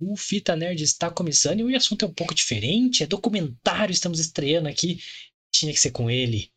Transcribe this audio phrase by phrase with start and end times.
[0.00, 3.02] O Fita Nerd está começando e o assunto é um pouco diferente.
[3.02, 5.00] É documentário, estamos estreando aqui.
[5.52, 6.50] Tinha que ser com ele.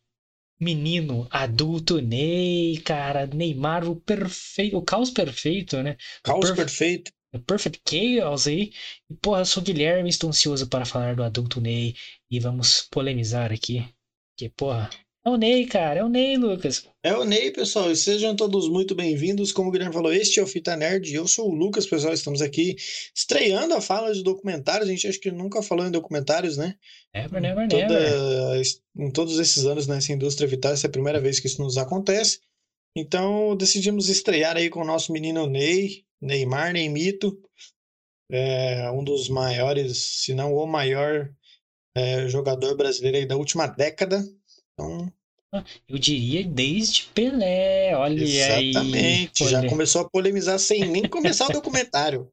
[0.60, 3.26] Menino adulto Ney, cara.
[3.26, 4.76] Neymar, o perfeito.
[4.76, 5.96] O caos perfeito, né?
[6.22, 7.12] Caos Perfe- perfeito.
[7.34, 7.80] o Perfect
[8.20, 8.72] Chaos aí.
[9.10, 11.96] E, porra, eu sou o Guilherme, estou ansioso para falar do adulto Ney.
[12.30, 13.84] E vamos polemizar aqui.
[14.36, 14.88] Que, porra,
[15.24, 16.00] é o Ney, cara.
[16.00, 16.88] É o Ney, Lucas.
[17.02, 19.52] É o Ney, pessoal, e sejam todos muito bem-vindos.
[19.52, 22.12] Como o Guilherme falou, este é o Fita Nerd e eu sou o Lucas, pessoal.
[22.12, 22.76] Estamos aqui
[23.14, 24.88] estreando a fala de documentários.
[24.88, 26.74] A gente acho que nunca falou em documentários, né?
[27.14, 28.62] Never, never, Toda- never.
[28.98, 31.76] em todos esses anos nessa indústria vital, essa é a primeira vez que isso nos
[31.78, 32.40] acontece.
[32.96, 37.38] Então decidimos estrear aí com o nosso menino Ney, Neymar, Neymito,
[38.30, 41.30] é, um dos maiores, se não o maior
[41.94, 44.22] é, jogador brasileiro aí da última década.
[44.74, 45.12] Então,
[45.88, 47.94] Eu diria desde Pelé.
[47.96, 48.70] Olha aí.
[48.70, 52.30] exatamente, já Pole- começou a polemizar sem nem começar o documentário.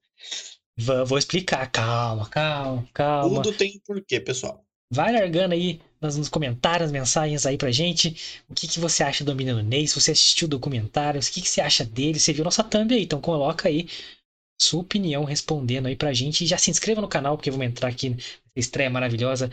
[1.05, 1.69] Vou explicar.
[1.69, 3.41] Calma, calma, calma.
[3.41, 4.63] Tudo tem porquê, pessoal.
[4.91, 8.41] Vai largando aí nos, nos comentários, mensagens aí pra gente.
[8.48, 9.86] O que, que você acha do Menino Ney?
[9.88, 12.19] Se você assistiu o documentário, o que, que você acha dele?
[12.19, 13.88] Você viu nossa thumb aí, então coloca aí
[14.60, 16.43] sua opinião respondendo aí pra gente.
[16.43, 18.24] E já se inscreva no canal, porque vamos entrar aqui nessa
[18.55, 19.51] estreia maravilhosa.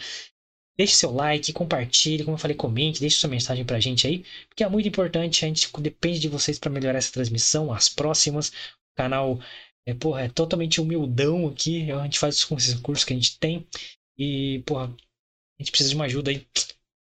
[0.78, 4.62] Deixe seu like, compartilhe, como eu falei, comente, deixe sua mensagem pra gente aí, porque
[4.62, 8.50] é muito importante, a gente depende de vocês pra melhorar essa transmissão, as próximas.
[8.50, 9.40] O canal
[9.86, 13.16] é, porra, é totalmente humildão aqui, a gente faz isso com esses recursos que a
[13.16, 13.66] gente tem.
[14.18, 16.46] E, porra, a gente precisa de uma ajuda aí.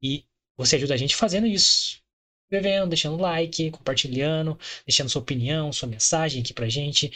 [0.02, 0.24] E
[0.56, 2.00] você ajuda a gente fazendo isso.
[2.44, 7.12] Escrevendo, deixando like, compartilhando, deixando sua opinião, sua mensagem aqui pra gente.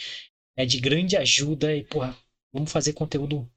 [0.57, 2.17] É de grande ajuda e, porra,
[2.51, 3.49] vamos fazer conteúdo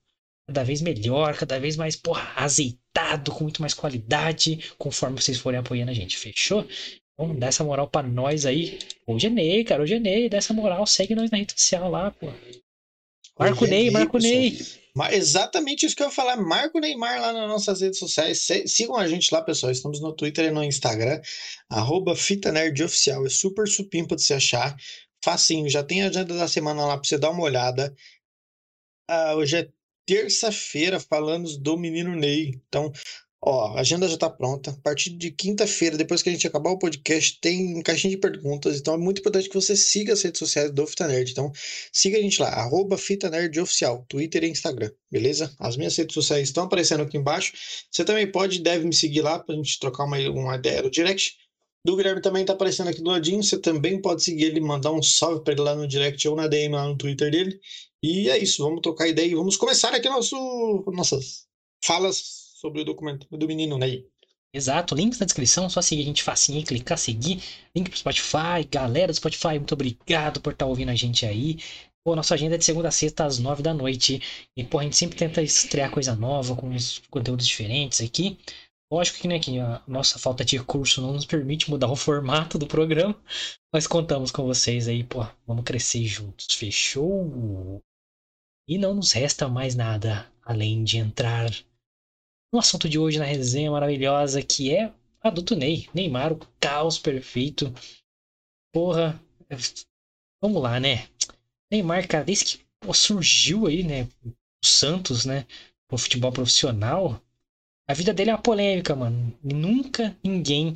[0.49, 5.59] cada vez melhor, cada vez mais, porra, azeitado, com muito mais qualidade, conforme vocês forem
[5.59, 6.67] apoiando a gente, fechou?
[7.15, 8.79] Então, dá essa moral pra nós aí.
[9.07, 11.91] Hoje é Ney, cara, hoje é Ney, dá essa moral, segue nós na rede social
[11.91, 12.26] lá, pô.
[13.38, 14.19] Marco Hoje é Ney, Marco.
[14.19, 14.59] Ney.
[14.95, 16.38] Mas exatamente isso que eu ia falar.
[16.38, 18.47] Marco Neymar lá nas nossas redes sociais.
[18.67, 19.71] Sigam a gente lá, pessoal.
[19.71, 21.21] Estamos no Twitter e no Instagram.
[21.69, 23.26] Arroba Fita Nerd Oficial.
[23.26, 24.75] É super supimpa de se achar.
[25.23, 25.69] Facinho.
[25.69, 27.95] Já tem a agenda da semana lá pra você dar uma olhada.
[29.07, 29.69] Ah, hoje é
[30.07, 32.61] terça-feira, falando do menino Ney.
[32.69, 32.93] Então,
[33.43, 34.71] ó, a agenda já tá pronta.
[34.71, 38.79] A partir de quinta-feira, depois que a gente acabar o podcast, tem caixinha de perguntas.
[38.79, 41.31] Então é muito importante que você siga as redes sociais do Fita Nerd.
[41.33, 41.53] Então,
[41.93, 45.55] Siga a gente lá, arroba Fita Nerd Oficial, Twitter e Instagram, beleza?
[45.59, 47.53] As minhas redes sociais estão aparecendo aqui embaixo.
[47.91, 51.37] Você também pode deve me seguir lá pra gente trocar uma, uma ideia no direct.
[51.85, 53.43] Do Guilherme também tá aparecendo aqui do ladinho.
[53.43, 56.49] Você também pode seguir ele, mandar um salve pra ele lá no direct ou na
[56.49, 57.61] DM lá no Twitter dele.
[58.09, 60.37] E é isso, vamos trocar ideia e vamos começar aqui nosso,
[60.93, 61.49] nossas
[61.85, 62.17] falas
[62.55, 64.07] sobre o documento do menino Ney.
[64.55, 67.43] Exato, links na descrição, só seguir a gente facinho clicar, seguir,
[67.75, 71.59] link pro Spotify, galera do Spotify, muito obrigado por estar ouvindo a gente aí.
[72.05, 74.23] Pô, nossa agenda é de segunda a sexta às nove da noite.
[74.57, 76.71] E, pô, a gente sempre tenta estrear coisa nova, com
[77.11, 78.39] conteúdos diferentes aqui.
[78.89, 82.57] Lógico que, né, que a nossa falta de recurso não nos permite mudar o formato
[82.57, 83.21] do programa,
[83.75, 87.83] mas contamos com vocês aí, pô, vamos crescer juntos, fechou?
[88.69, 91.51] E não nos resta mais nada além de entrar
[92.53, 94.93] no assunto de hoje na resenha maravilhosa que é
[95.23, 97.73] adulto Ney, Neymar, o caos perfeito.
[98.73, 99.21] Porra,
[100.41, 101.09] vamos lá, né?
[101.71, 105.47] Neymar, cara, desde que pô, surgiu aí, né, o Santos, né,
[105.91, 107.21] o futebol profissional,
[107.89, 109.33] a vida dele é uma polêmica, mano.
[109.43, 110.75] Nunca ninguém,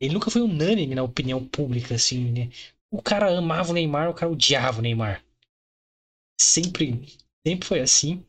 [0.00, 2.50] ele nunca foi unânime na opinião pública, assim, né?
[2.90, 5.22] O cara amava o Neymar, o cara odiava o Neymar.
[6.40, 7.06] Sempre,
[7.46, 8.24] sempre foi assim.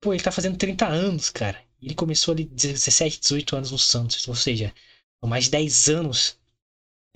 [0.00, 1.62] Pô, ele tá fazendo 30 anos, cara.
[1.82, 4.74] Ele começou ali 17, 18 anos no Santos, ou seja,
[5.24, 6.38] mais de 10 anos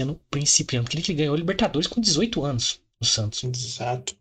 [0.00, 0.84] sendo principiante.
[0.96, 3.44] Porque ele ganhou Libertadores com 18 anos no Santos.
[3.44, 4.16] Exato.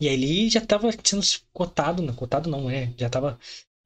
[0.00, 1.22] E aí ele já tava sendo
[1.52, 3.38] cotado, não, cotado não, é, já tava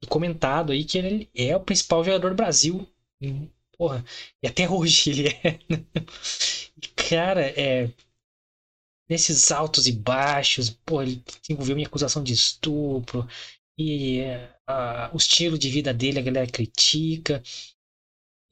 [0.07, 2.87] comentado aí que ele é o principal jogador do Brasil.
[3.21, 4.05] Hum, Porra,
[4.41, 5.59] e até hoje ele é.
[6.81, 7.89] E, Cara, é.
[9.07, 13.27] Nesses altos e baixos, porra, ele envolveu em acusação de estupro.
[13.77, 14.21] E
[14.67, 17.43] a- o estilo de vida dele a galera critica.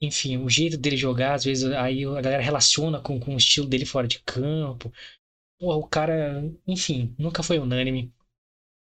[0.00, 3.66] Enfim, o jeito dele jogar, às vezes aí a galera relaciona com, com o estilo
[3.66, 4.92] dele fora de campo.
[5.60, 8.12] Porra, o cara, enfim, nunca foi unânime.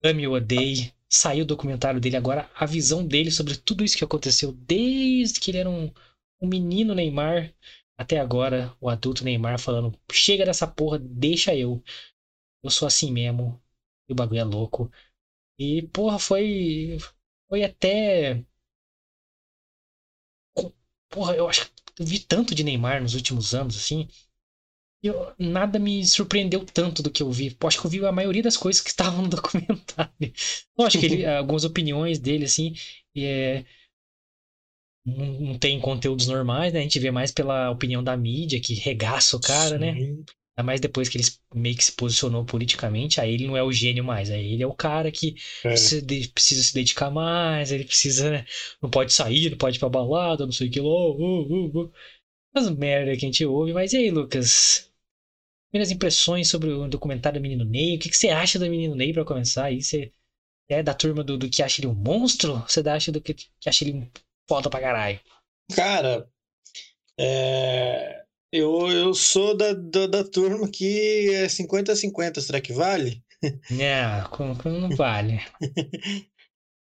[0.03, 0.93] Ame ou odeie.
[1.09, 5.51] Saiu o documentário dele agora, a visão dele sobre tudo isso que aconteceu desde que
[5.51, 5.91] ele era um,
[6.41, 7.53] um menino Neymar
[7.99, 11.83] até agora, o adulto Neymar falando: chega dessa porra, deixa eu.
[12.63, 13.61] Eu sou assim mesmo.
[14.09, 14.91] E o bagulho é louco.
[15.59, 16.97] E, porra, foi.
[17.49, 18.45] Foi até.
[21.09, 24.07] Porra, eu acho que eu vi tanto de Neymar nos últimos anos, assim.
[25.03, 27.51] eu, nada me surpreendeu tanto do que eu vi.
[27.55, 30.33] Pô, acho que eu vi a maioria das coisas que estavam no documentário.
[30.77, 32.73] Lógico que ele, algumas opiniões dele, assim,
[33.17, 33.65] é,
[35.17, 36.79] não, tem conteúdos normais, né?
[36.79, 39.93] A gente vê mais pela opinião da mídia, que regaça o cara, né?
[39.93, 40.23] Sim.
[40.57, 41.25] Ainda mais depois que ele
[41.55, 44.67] meio que se posicionou politicamente, aí ele não é o gênio mais, aí ele é
[44.67, 45.69] o cara que É.
[45.69, 48.45] precisa, precisa se dedicar mais, ele precisa, né?
[48.81, 50.87] Não pode sair, não pode ir pra balada, não sei o que lá.
[50.87, 51.93] Uh, uh, uh.
[52.53, 54.89] As merda que a gente ouve, mas e aí, Lucas?
[55.71, 58.95] Primeiras impressões sobre o documentário do Menino Ney, o que, que você acha do Menino
[58.95, 59.81] Ney pra começar aí?
[59.81, 60.11] Você
[60.67, 62.63] é da turma do, do que acha ele um monstro?
[62.67, 64.09] Você acha do que, que acha ele um
[64.49, 65.19] foda pra caralho?
[65.75, 66.27] Cara,
[67.19, 73.23] é, eu, eu sou da, da, da turma que é 50-50, será que vale?
[73.69, 75.39] Não, como, como não vale.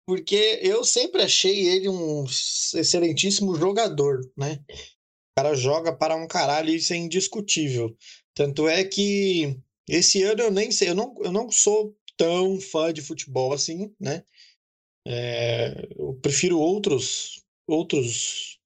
[0.09, 4.59] Porque eu sempre achei ele um excelentíssimo jogador, né?
[4.69, 7.97] O cara joga para um caralho, isso é indiscutível.
[8.35, 9.57] Tanto é que
[9.89, 13.95] esse ano eu nem sei, eu não, eu não sou tão fã de futebol assim,
[14.01, 14.25] né?
[15.07, 18.59] É, eu prefiro outros, outros,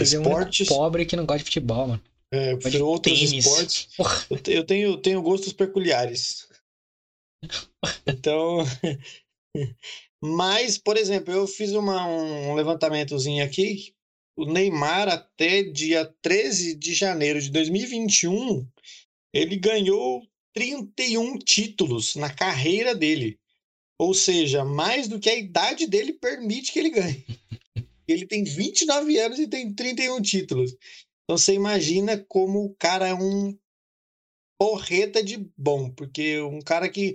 [0.00, 0.68] Esportes.
[0.68, 2.02] pobre que não gosta de futebol, mano.
[2.32, 3.32] é, eu prefiro outros tênis.
[3.46, 3.88] esportes.
[3.96, 6.48] Porra, eu tenho, tenho gostos peculiares.
[8.06, 8.58] Então.
[10.20, 13.94] Mas, por exemplo, eu fiz uma- um levantamentozinho aqui.
[14.36, 18.66] O Neymar, até dia 13 de janeiro de 2021,
[19.32, 20.22] ele ganhou
[20.54, 23.38] 31 títulos na carreira dele.
[24.00, 27.24] Ou seja, mais do que a idade dele permite que ele ganhe.
[28.08, 30.72] Ele tem 29 anos e tem 31 títulos.
[31.24, 33.56] Então você imagina como o cara é um
[34.58, 37.14] porreta de bom, porque um cara que,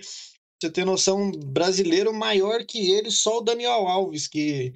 [0.62, 4.74] você ter noção, brasileiro maior que ele, só o Daniel Alves, que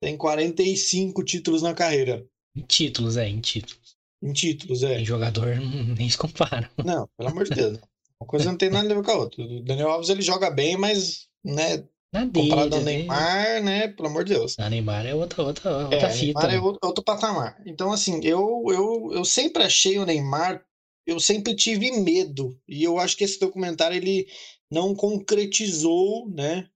[0.00, 2.26] tem 45 títulos na carreira.
[2.54, 3.96] em títulos, é, em títulos.
[4.22, 5.00] Em títulos, é.
[5.00, 5.56] Em jogador,
[5.96, 6.70] nem se compara.
[6.84, 7.78] Não, pelo amor de Deus.
[8.20, 9.42] Uma coisa não tem nada a ver com a outra.
[9.42, 12.92] O Daniel Alves ele joga bem, mas, né, Na dele, comparado ao né?
[12.98, 14.58] Neymar, né, pelo amor de Deus.
[14.58, 16.24] A Neymar é outra, outra, outra É, fita.
[16.24, 16.60] Neymar é né?
[16.60, 17.62] outro, outro patamar.
[17.64, 20.62] Então, assim, eu, eu, eu sempre achei o Neymar,
[21.06, 22.58] eu sempre tive medo.
[22.68, 24.26] E eu acho que esse documentário ele
[24.70, 26.68] não concretizou, né,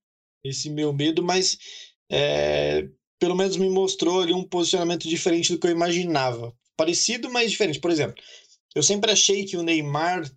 [0.45, 1.59] esse meu medo, mas
[2.11, 6.53] é, pelo menos me mostrou ali um posicionamento diferente do que eu imaginava.
[6.77, 7.81] Parecido, mas diferente.
[7.81, 8.23] Por exemplo,
[8.75, 10.31] eu sempre achei que o Neymar,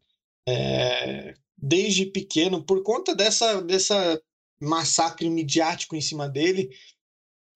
[0.47, 4.21] é, desde pequeno, por conta dessa, dessa
[4.61, 6.69] massacre midiático em cima dele,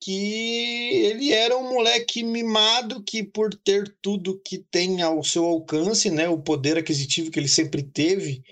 [0.01, 6.09] que ele era um moleque mimado que por ter tudo que tem ao seu alcance,
[6.09, 8.43] né, o poder aquisitivo que ele sempre teve,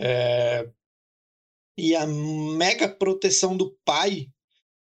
[0.00, 0.66] é,
[1.78, 4.30] e a mega proteção do pai,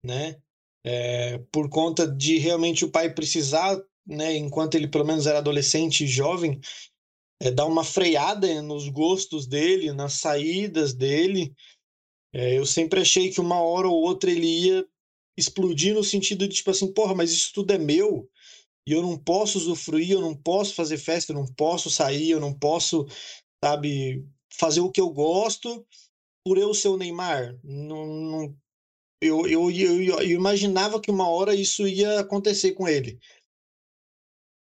[0.05, 0.37] né,
[0.85, 3.77] é, por conta de realmente o pai precisar,
[4.07, 6.61] né, enquanto ele pelo menos era adolescente e jovem,
[7.41, 11.53] é, dar uma freada nos gostos dele, nas saídas dele.
[12.33, 14.87] É, eu sempre achei que uma hora ou outra ele ia
[15.37, 18.29] explodir no sentido de tipo assim, porra, mas isso tudo é meu
[18.87, 22.41] e eu não posso usufruir, eu não posso fazer festa, eu não posso sair, eu
[22.41, 23.07] não posso,
[23.65, 25.87] sabe, fazer o que eu gosto
[26.45, 27.59] por eu ser o Neymar.
[27.65, 28.57] Não, não-
[29.23, 33.19] eu, eu, eu, eu imaginava que uma hora isso ia acontecer com ele.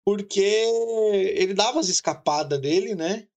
[0.05, 3.27] Porque ele dava as escapadas dele, né?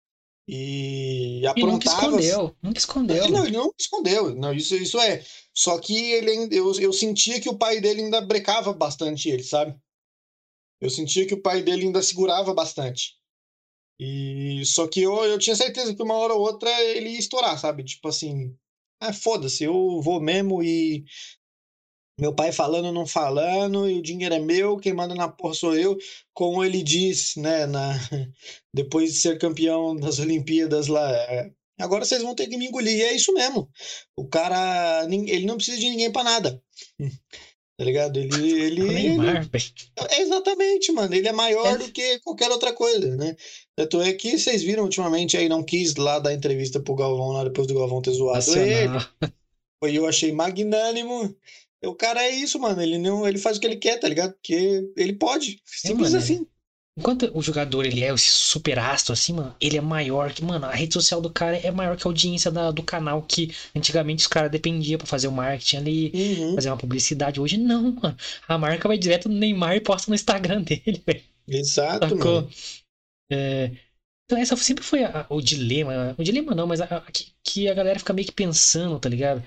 [0.46, 2.06] E E nunca aprontava.
[2.06, 3.24] escondeu, nunca escondeu.
[3.24, 4.34] Ele não, ele não escondeu.
[4.34, 5.24] Não, isso, isso é.
[5.54, 9.74] Só que ele eu, eu sentia que o pai dele ainda brecava bastante ele, sabe?
[10.80, 13.16] Eu sentia que o pai dele ainda segurava bastante.
[13.98, 17.58] E só que eu, eu tinha certeza que uma hora ou outra ele ia estourar,
[17.58, 17.84] sabe?
[17.84, 18.56] Tipo assim,
[19.00, 21.04] ah, foda-se, eu vou mesmo e
[22.18, 25.76] meu pai falando, não falando, e o dinheiro é meu, quem manda na porra sou
[25.76, 25.96] eu,
[26.32, 27.92] como ele diz, né, na,
[28.72, 31.50] depois de ser campeão das Olimpíadas lá, é,
[31.80, 33.68] agora vocês vão ter que me engolir, e é isso mesmo.
[34.16, 36.62] O cara, ele não precisa de ninguém pra nada.
[37.76, 38.20] Tá ligado?
[38.20, 38.30] Ele,
[38.62, 39.50] ele, ele-
[40.08, 41.12] é exatamente, mano.
[41.12, 41.78] Ele é maior É.
[41.78, 43.34] do que qualquer outra coisa, né?
[43.74, 47.42] Tanto é que vocês viram ultimamente aí, não quis lá dar entrevista pro Galvão lá
[47.42, 48.86] depois do Galvão ter zoado ele.
[48.90, 49.08] Nacional.
[49.82, 51.34] Foi eu achei magnânimo.
[51.86, 52.80] O cara é isso, mano.
[52.80, 54.32] Ele não, ele faz o que ele quer, tá ligado?
[54.34, 55.60] Porque ele pode.
[55.64, 56.46] Simples mano, assim.
[56.96, 60.64] Enquanto o jogador ele é esse super astro assim, mano, ele é maior que, mano,
[60.66, 64.20] a rede social do cara é maior que a audiência da- do canal que antigamente
[64.20, 67.40] os caras dependiam pra fazer o marketing ali, Uhum, fazer uma publicidade.
[67.40, 68.16] Hoje não, mano.
[68.46, 71.22] A marca vai direto no Neymar e posta no Instagram dele, velho.
[71.48, 72.34] Exato, Sacou?
[72.42, 72.50] mano.
[73.30, 73.70] É,
[74.26, 76.14] Então essa sempre foi a- o dilema.
[76.18, 79.08] O dilema não, mas a- a- que, que a galera fica meio que pensando, tá
[79.08, 79.42] ligado?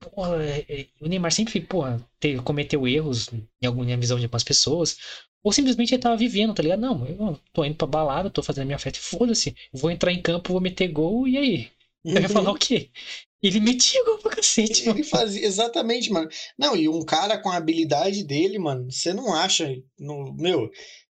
[0.00, 4.44] Porra, é- é, o Neymar sempre, porra, te- cometeu erros em alguma visão de algumas
[4.44, 4.96] pessoas.
[5.42, 6.80] Ou simplesmente ele tava vivendo, tá ligado?
[6.80, 9.54] Não, eu tô indo pra balada, tô fazendo minha festa, foda-se.
[9.72, 11.70] Vou entrar em campo, vou meter gol, e aí?
[12.04, 12.90] Eu ia falar o quê?
[13.42, 15.04] Ele metia gol pra cacete, Ele mano.
[15.04, 16.28] fazia, exatamente, mano.
[16.58, 20.68] Não, e um cara com a habilidade dele, mano, você não acha, no, meu,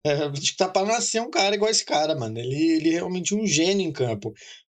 [0.05, 2.39] é, que tá pra nascer um cara igual esse cara, mano.
[2.39, 4.33] Ele, ele é realmente um gênio em campo.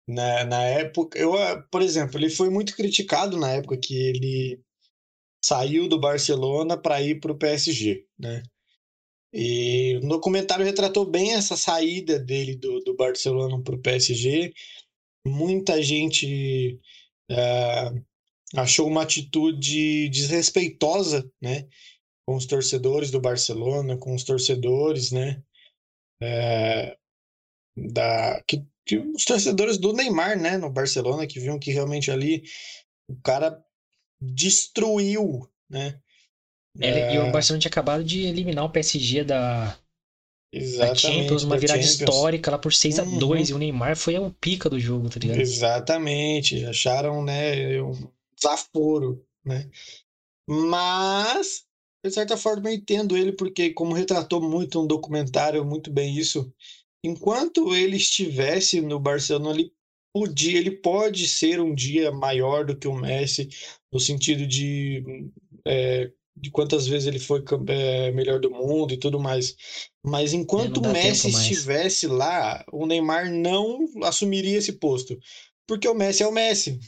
[0.09, 4.61] Na, na época, eu, ah, por exemplo, ele foi muito criticado na época que ele
[5.45, 8.43] saiu do Barcelona para ir pro PSG, né?
[9.33, 14.53] E o documentário retratou bem essa saída dele do, do Barcelona pro PSG.
[15.27, 16.81] Muita gente
[17.31, 17.93] ah,
[18.55, 21.69] achou uma atitude desrespeitosa, né,
[22.27, 25.43] com os torcedores do Barcelona, com os torcedores, né,
[26.21, 26.97] é,
[27.77, 32.45] da que, que os torcedores do Neymar, né, no Barcelona, que viam que realmente ali
[33.09, 33.63] o cara
[34.21, 36.01] destruiu, né,
[36.81, 39.79] Ele- E o é, Barcelona tinha acabado de eliminar o PSG da,
[40.79, 41.85] da exatamente Champions, uma da virada Champions.
[41.85, 43.19] histórica lá por 6 a Uhum.
[43.19, 45.43] 2 E o Neymar foi o pica do jogo, tá ligado?
[45.43, 47.93] Exatamente, acharam, né, um
[48.37, 49.69] desaforo, né?
[50.49, 51.65] Mas,
[52.05, 56.53] de certa forma, eu entendo ele, porque, como retratou muito um documentário, muito bem isso,
[57.07, 59.73] enquanto ele estivesse no Barcelona, ele
[60.13, 63.49] podia, ele pode ser um dia maior do que o Messi,
[63.93, 65.05] no sentido de,
[65.67, 69.57] é, de quantas vezes ele foi é, melhor do mundo e tudo mais.
[70.05, 75.19] Mas enquanto o Messi estivesse lá, o Neymar não assumiria esse posto.
[75.67, 76.79] Porque o Messi é o Messi.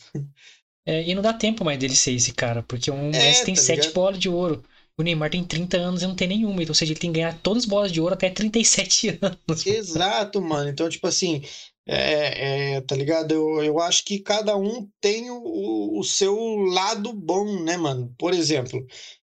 [0.87, 3.61] É, e não dá tempo mais dele ser esse cara, porque o Messi tem tá
[3.61, 3.95] 7 ligado?
[3.95, 4.65] bolas de ouro.
[4.99, 6.61] O Neymar tem 30 anos e não tem nenhuma.
[6.61, 9.67] Então, ou seja, ele tem que ganhar todas as bolas de ouro até 37 anos.
[9.67, 10.69] Exato, mano.
[10.69, 11.43] Então, tipo assim,
[11.87, 13.33] é, é, tá ligado?
[13.33, 18.13] Eu, eu acho que cada um tem o, o seu lado bom, né, mano?
[18.19, 18.85] Por exemplo,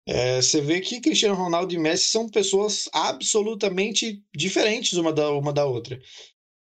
[0.06, 5.52] é, você vê que Cristiano Ronaldo e Messi são pessoas absolutamente diferentes uma da, uma
[5.52, 6.00] da outra.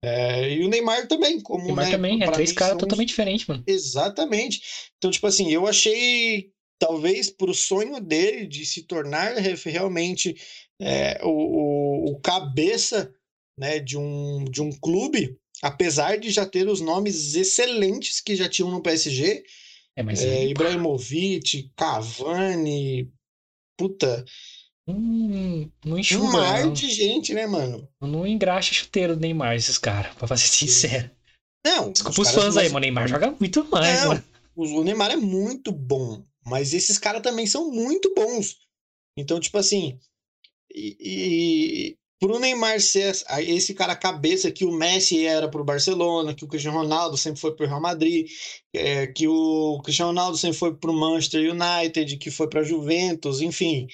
[0.03, 3.63] É, e o Neymar também, como, Neymar né, também, é três caras totalmente diferentes, mano.
[3.65, 4.61] Exatamente.
[4.97, 6.50] Então, tipo assim, eu achei,
[6.81, 10.35] talvez, pro sonho dele de se tornar realmente
[10.81, 13.13] é, o, o, o cabeça
[13.55, 18.49] né, de, um, de um clube, apesar de já ter os nomes excelentes que já
[18.49, 19.43] tinham no PSG,
[19.95, 23.13] É, mas é, Ibrahimovic, Cavani,
[23.77, 24.25] puta,
[24.87, 26.73] hum, não um mar não.
[26.73, 27.87] de gente, né, mano?
[28.01, 31.11] Não engraxa chuteiro do Neymar, esses caras, pra ser sincero.
[31.63, 32.77] Não, Desculpa os os fãs aí, mano.
[32.77, 34.23] O Neymar joga muito mais, Não, mano.
[34.55, 38.57] o o Neymar é muito bom, mas esses caras também são muito bons.
[39.17, 39.99] Então, tipo assim,
[40.73, 46.45] e, e pro Neymar ser esse cara cabeça que o Messi era pro Barcelona, que
[46.45, 48.29] o Cristiano Ronaldo sempre foi pro Real Madrid,
[48.73, 53.87] é, que o Cristiano Ronaldo sempre foi pro Manchester United, que foi pra Juventus, enfim.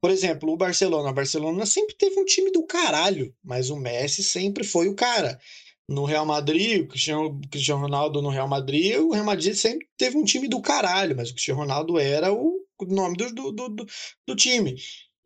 [0.00, 1.08] Por exemplo, o Barcelona.
[1.08, 5.40] O Barcelona sempre teve um time do caralho, mas o Messi sempre foi o cara.
[5.88, 10.16] No Real Madrid, o Cristiano, Cristiano Ronaldo no Real Madrid, o Real Madrid sempre teve
[10.16, 13.86] um time do caralho, mas o Cristiano Ronaldo era o nome do, do, do, do-
[14.26, 14.76] do time.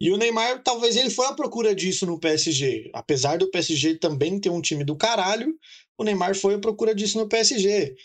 [0.00, 2.90] E o Neymar, talvez ele foi à procura disso no PSG.
[2.94, 5.54] Apesar do PSG também ter um time do caralho,
[5.96, 7.96] o Neymar foi à procura disso no PSG.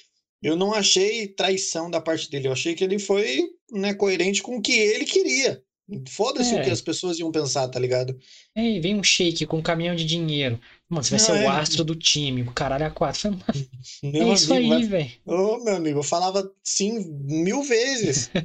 [0.41, 4.57] Eu não achei traição da parte dele, eu achei que ele foi né, coerente com
[4.57, 5.63] o que ele queria.
[6.09, 6.63] Foda-se o É.
[6.63, 8.17] que as pessoas iam pensar, tá ligado?
[8.55, 10.59] Aí vem um shake com um caminhão de dinheiro.
[10.89, 11.47] Mano, você vai ser o é.
[11.47, 12.41] astro do time.
[12.43, 13.19] O caralho é quatro.
[13.21, 15.11] Falei, mano, Meu é isso amigo, aí, velho.
[15.25, 18.29] Ô, meu amigo, eu falava sim mil vezes.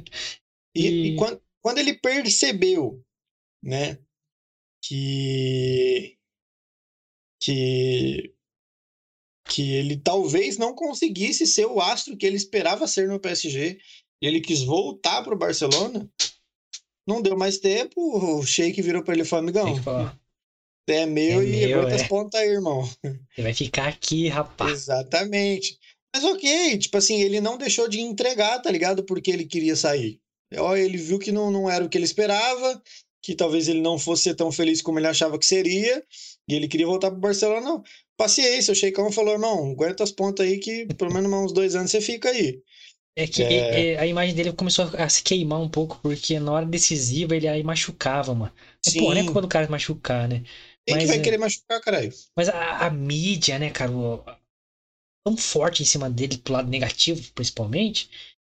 [0.75, 3.03] E, E- e quan- quando, ele percebeu,
[3.63, 3.97] né,
[4.85, 6.15] que,
[7.41, 8.33] que,
[9.47, 13.79] que ele talvez não conseguisse ser o astro que ele esperava ser no PSG,
[14.21, 16.07] e ele quis voltar pro Barcelona,
[17.09, 20.17] não deu mais tempo, o Sheik virou pra ele e falou, amigão, falar,
[20.87, 22.01] é meu É e meu, aguenta é.
[22.01, 22.87] as pontas aí, irmão.
[23.35, 24.71] Você vai ficar aqui, rapaz.
[24.71, 25.77] Exatamente.
[26.15, 29.03] Mas ok, tipo assim, ele não deixou de entregar, tá ligado?
[29.03, 30.19] Porque ele queria sair.
[30.51, 32.81] Ele viu que não, não era o que ele esperava,
[33.21, 36.03] que talvez ele não fosse ser tão feliz como ele achava que seria,
[36.47, 37.61] e ele queria voltar pro Barcelona.
[37.61, 37.83] Não,
[38.17, 41.91] paciência, o Sheikão falou, irmão, aguenta as pontas aí que pelo menos uns dois anos
[41.91, 42.61] você fica aí.
[43.21, 43.99] É que É.
[43.99, 47.63] a imagem dele começou a se queimar um pouco, porque na hora decisiva ele aí
[47.63, 48.53] machucava, mano.
[48.85, 49.25] É, Sim.
[49.25, 50.43] culpa do cara machucar, né?
[50.87, 51.19] Quem que Mas, vai é.
[51.19, 52.11] querer machucar, caralho?
[52.35, 54.23] Mas a, a mídia, né, cara, o-
[55.25, 58.09] tão forte em cima dele, pro lado negativo, principalmente,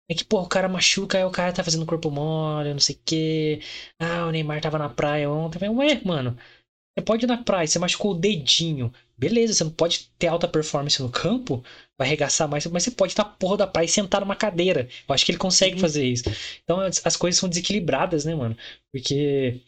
[0.10, 2.96] é que, pô, o cara machuca, aí o cara tá fazendo corpo mole, não sei
[2.96, 3.62] o quê.
[4.00, 5.68] Ah, o Neymar tava na praia ontem.
[5.70, 6.38] Ué, mano,
[6.98, 8.94] você pode ir na praia, você machucou o dedinho.
[9.20, 11.64] Beleza, você não pode ter alta performance no campo,
[11.98, 14.88] vai arregaçar mais, mas você pode estar porra da praia e sentar numa cadeira.
[15.08, 15.82] Eu acho que ele consegue Uhum.
[15.82, 16.24] fazer isso.
[16.64, 18.56] Então as, as coisas são desequilibradas, né, mano?
[18.92, 19.60] Porque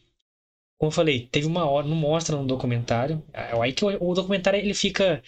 [0.80, 3.24] Como eu falei, teve uma hora, não mostra no documentário.
[3.62, 5.22] Aí que o, o documentário ele fica.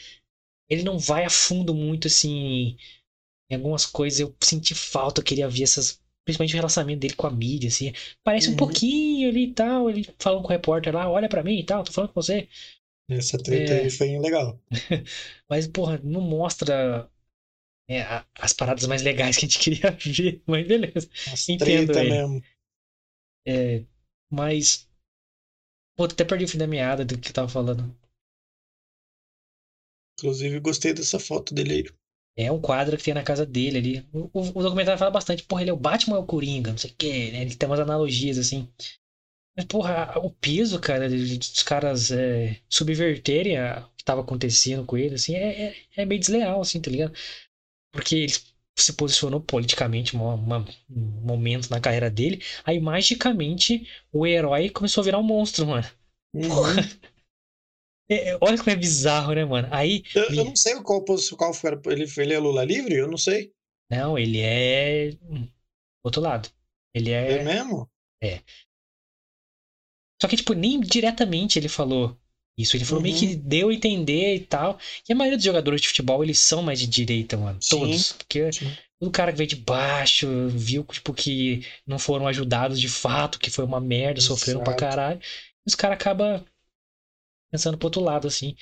[0.70, 2.78] Ele não vai a fundo muito assim.
[3.50, 6.00] Em algumas coisas eu senti falta, eu queria ver essas.
[6.26, 7.92] Principalmente o relacionamento dele com a mídia, assim.
[8.24, 8.58] Parece um Uhum.
[8.58, 9.90] pouquinho ali e tal.
[9.90, 12.48] Ele falando com o repórter lá, olha pra mim e tal, tô falando com você.
[13.10, 13.84] Essa treta É.
[13.84, 14.60] aí foi legal.
[15.50, 17.10] Mas, porra, não mostra
[17.88, 20.44] é, a- as paradas mais legais que a gente queria ver.
[20.48, 21.10] Mas beleza.
[21.26, 22.28] As Entendo treta ele.
[22.28, 22.42] mesmo.
[23.46, 23.86] É,
[24.30, 24.88] mas.
[25.96, 27.96] Pô, até perdi o fim da meada do que eu tava falando.
[30.18, 31.84] Inclusive, gostei dessa foto dele aí.
[32.36, 34.10] É um quadro que tem na casa dele ali.
[34.14, 36.72] O, o- o documentário fala bastante, porra, ele é o Batman ou é o Coringa?
[36.72, 37.42] Não sei o quê, né?
[37.42, 38.68] Ele tem umas analogias assim.
[39.56, 44.98] Mas, porra, o peso, cara, dos caras é, subverterem a- o que tava acontecendo com
[44.98, 47.14] ele, assim, é, é, é meio desleal, assim, tá ligado?
[47.92, 48.34] Porque ele
[48.78, 55.02] se posicionou politicamente uma, uma- um momento na carreira dele, aí magicamente o herói começou
[55.02, 55.88] a virar um monstro, mano.
[56.34, 56.50] Uhum.
[58.10, 59.68] É, é, olha como é bizarro, né, mano?
[59.72, 60.04] Aí.
[60.14, 61.04] Eu, eu não sei qual,
[61.38, 61.72] qual foi.
[61.88, 62.96] Ele, ele é Lula livre?
[62.96, 63.52] Eu não sei.
[63.90, 65.12] Não, ele é.
[66.04, 66.50] Outro lado.
[66.94, 67.44] Ele É, é.
[67.44, 67.90] mesmo?
[70.22, 72.18] Só que, tipo, nem diretamente ele falou
[72.58, 72.76] isso.
[72.78, 73.20] Ele falou meio Uhum.
[73.22, 74.78] que deu a entender e tal.
[75.10, 77.60] E a maioria dos jogadores de futebol, eles são mais de direita, mano.
[77.62, 78.12] Sim, Todos.
[78.14, 78.72] Porque sim.
[79.00, 83.50] o cara que veio de baixo viu, tipo, que não foram ajudados de fato, que
[83.50, 85.20] foi uma merda, sofreram pra caralho.
[85.22, 86.44] E os caras acabam
[87.50, 88.56] pensando pro outro lado, assim.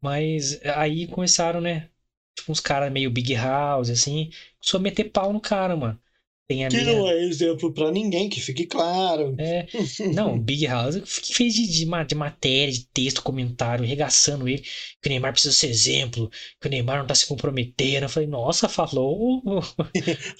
[0.00, 1.88] Mas aí começaram, né?
[2.36, 4.30] Tipo, uns caras meio Big House, assim.
[4.60, 6.00] Começou a meter pau no cara, mano.
[6.48, 6.84] Tem a Que minha.
[6.84, 9.34] não é exemplo pra ninguém, que fique claro.
[9.40, 9.66] É,
[10.10, 14.62] não, Big House que fez de, de, de matéria, de texto, comentário, arregaçando ele,
[15.00, 16.28] que o Neymar precisa ser exemplo,
[16.60, 18.02] que o Neymar não tá se comprometendo.
[18.04, 19.60] Eu falei, nossa, falou o,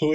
[0.01, 0.15] O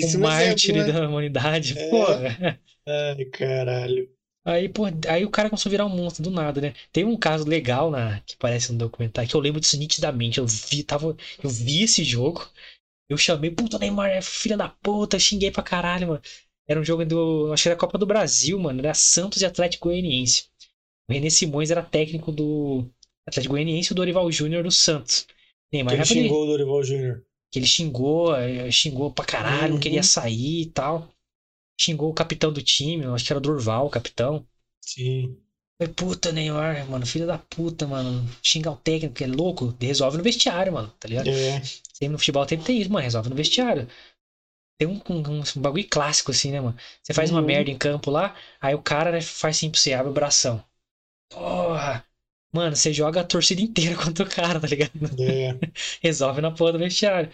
[0.00, 0.84] o excelentíssimo mártir exemplo, né?
[0.84, 1.88] da humanidade, É.
[1.88, 2.60] porra.
[2.86, 4.08] Ai, caralho.
[4.46, 6.74] Aí, pô, aí o cara começou a virar um monstro do nada, né?
[6.92, 10.36] Tem um caso legal na, que aparece no documentário, que eu lembro disso nitidamente.
[10.38, 12.46] Eu vi, tava, eu vi esse jogo,
[13.08, 16.20] eu chamei, puta, Neymar é filha da puta, xinguei pra caralho, mano.
[16.66, 17.52] Era um jogo do.
[17.52, 18.80] Acho que era a Copa do Brasil, mano.
[18.80, 20.44] Era Santos e Atlético Goianiense.
[21.08, 22.86] O René Simões era técnico do
[23.28, 25.26] Atlético Goianiense e o Dorival Júnior do Santos.
[25.72, 27.22] Neymar Que ele xingou o Dorival Júnior.
[27.52, 30.02] que ele xingou, eh, xingou pra caralho, não queria Uhum.
[30.02, 31.08] sair e tal.
[31.80, 34.44] Xingou o capitão do time, acho que era o Durval, o capitão.
[34.80, 35.36] Sim.
[35.78, 38.24] Falei, puta, Neymar, mano, filho da puta, mano.
[38.42, 41.30] Xingar o técnico, que é louco, resolve no vestiário, mano, tá ligado?
[41.30, 41.60] É.
[41.92, 43.88] Sempre no futebol sempre tem isso, mano, resolve no vestiário.
[44.78, 46.76] Tem um, um, um bagulho clássico, assim, né, mano?
[47.02, 47.46] Você faz uma Uhum.
[47.46, 50.64] merda em campo lá, aí o cara, né, faz assim pra você, abre o bração.
[51.30, 52.04] Porra!
[52.52, 54.92] Mano, você joga a torcida inteira contra o cara, tá ligado?
[55.18, 55.58] É.
[56.02, 57.30] Resolve na porra do vestiário.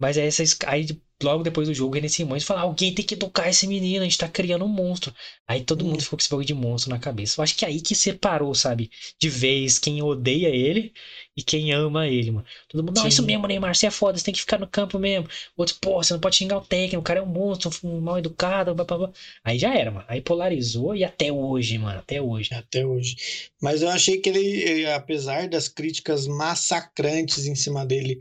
[0.00, 0.86] Mas aí, essas, aí
[1.22, 4.18] logo depois do jogo, René Simões fala: alguém tem que educar esse menino, a gente
[4.18, 5.12] tá criando um monstro.
[5.46, 6.02] Aí todo mundo Hum.
[6.02, 7.40] ficou com esse bagulho de monstro na cabeça.
[7.40, 8.90] Eu acho que é aí que separou, sabe?
[9.20, 10.92] De vez quem odeia ele
[11.36, 12.46] e quem ama ele, mano.
[12.68, 13.08] Todo mundo, não, Sim.
[13.08, 15.28] isso mesmo, Neymar, você é foda, você tem que ficar no campo mesmo.
[15.56, 18.18] Outros, pô, você não pode xingar o técnico, o cara é um monstro, um mal
[18.18, 19.10] educado, blá, blá, blá.
[19.44, 20.06] Aí já era, mano.
[20.08, 22.50] Aí polarizou e até hoje, mano, até hoje.
[22.52, 23.16] Até hoje.
[23.60, 28.18] Mas eu achei que ele, apesar das críticas massacrantes em cima dele,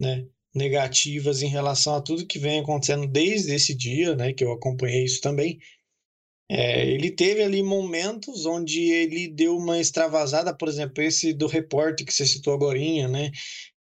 [0.00, 4.52] né, negativas em relação a tudo que vem acontecendo desde esse dia, né, que eu
[4.52, 5.58] acompanhei isso também,
[6.50, 12.06] é, ele teve ali momentos onde ele deu uma extravasada, por exemplo, esse do repórter
[12.06, 13.30] que você citou agorinha, né?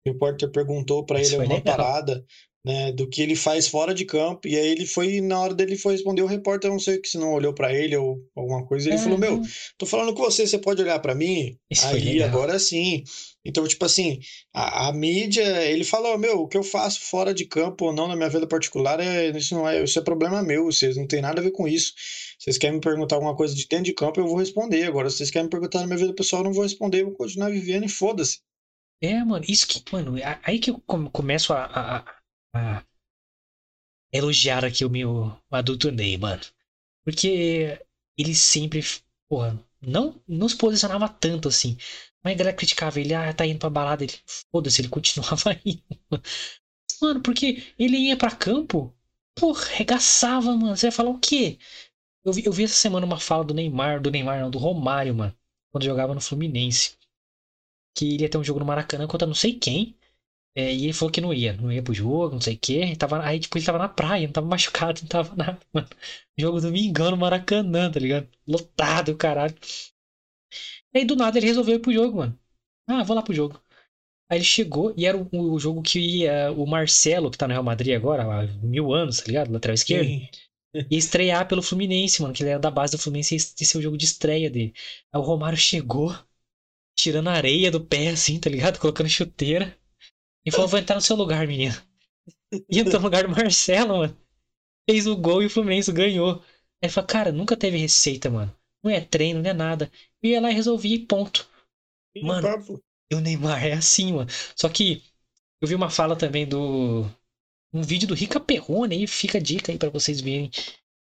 [0.07, 1.65] O repórter perguntou para ele foi uma legal.
[1.65, 2.25] parada,
[2.65, 5.77] né, do que ele faz fora de campo, e aí ele foi, na hora dele
[5.77, 8.89] foi responder, o repórter, não sei que se não olhou para ele ou alguma coisa,
[8.89, 9.53] ele É, falou, meu, não.
[9.79, 11.59] Tô falando com você, você pode olhar pra mim?
[11.71, 13.05] Isso Aí, agora sim.
[13.49, 14.21] Então, tipo assim,
[14.55, 18.07] a, a mídia, ele falou, meu, o que eu faço fora de campo ou não
[18.07, 21.23] na minha vida particular, é, isso não é, isso é problema meu, vocês não tem
[21.23, 21.95] nada a ver com isso.
[22.39, 24.85] Vocês querem me perguntar alguma coisa de dentro de campo, eu vou responder.
[24.85, 27.07] Agora, se vocês querem me perguntar na minha vida pessoal, eu não vou responder, eu
[27.07, 28.41] vou continuar vivendo e foda-se.
[29.03, 31.99] É, mano, isso que, mano, a- aí que eu come- começo a, a-
[32.55, 32.85] a- a
[34.13, 36.43] elogiar aqui o meu adulto Ney, mano.
[37.05, 37.81] Porque
[38.19, 38.81] ele sempre,
[39.29, 41.77] porra, não, não se posicionava tanto assim.
[42.23, 44.14] Mas a galera criticava ele, ah, tá indo pra balada, ele,
[44.51, 45.83] foda-se, ele continuava indo.
[47.01, 48.95] Mano, porque ele ia pra campo,
[49.35, 50.77] porra, regaçava, mano.
[50.77, 51.59] Você vai falar o quê?
[52.25, 55.14] Eu vi, eu vi essa semana uma fala do Neymar, do Neymar não, do Romário,
[55.14, 55.37] mano,
[55.73, 56.97] quando jogava no Fluminense.
[57.95, 59.97] Que ele ia ter um jogo no Maracanã contra não sei quem.
[60.59, 62.97] É, e ele falou que não ia, não ia pro jogo, não sei o quê.
[62.97, 65.88] Tava, aí, tipo, ele tava na praia, não tava machucado, não tava nada, mano.
[66.37, 68.29] Jogo domingão no Maracanã, tá ligado?
[68.47, 69.55] Lotado, caralho.
[70.94, 72.38] E aí, do nada, ele resolveu ir pro jogo, mano.
[72.88, 73.62] Ah, vou lá pro jogo.
[74.31, 77.53] Aí ele chegou e era o, o jogo que ia o Marcelo, que tá no
[77.55, 79.53] Real Madrid agora, há mil anos, tá ligado?
[79.53, 80.09] Lateral esquerdo.
[80.09, 80.29] Sim.
[80.90, 83.83] Ia estrear pelo Fluminense, mano, que ele era da base do Fluminense, esse ser o
[83.83, 84.75] jogo de estreia dele.
[85.12, 86.14] Aí o Romário chegou,
[86.97, 88.79] tirando areia do pé, assim, tá ligado?
[88.81, 89.78] Colocando chuteira.
[90.49, 91.75] E falou, vou entrar no seu lugar, menino.
[92.71, 94.17] E entrou no lugar do Marcelo, mano.
[94.89, 96.43] Fez o gol e o Fluminense ganhou.
[96.83, 98.55] Aí falou, cara, nunca teve receita, mano.
[98.83, 99.91] Não é treino, não é nada.
[100.23, 101.49] Eu ia lá e resolvi e ponto.
[102.23, 102.49] Mano,
[103.11, 104.31] e o Neymar é assim, mano.
[104.57, 105.03] Só que
[105.61, 107.05] eu vi uma fala também do.
[107.73, 110.51] Um vídeo do Rica Perrone aí, fica a dica aí para vocês verem.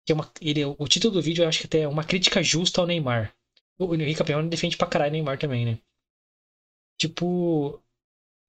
[0.05, 2.43] Que é uma, ele, o título do vídeo eu acho que até é uma crítica
[2.43, 3.33] justa ao Neymar.
[3.79, 5.79] O Rica Perrone defende pra caralho o Neymar também, né?
[6.99, 7.81] Tipo,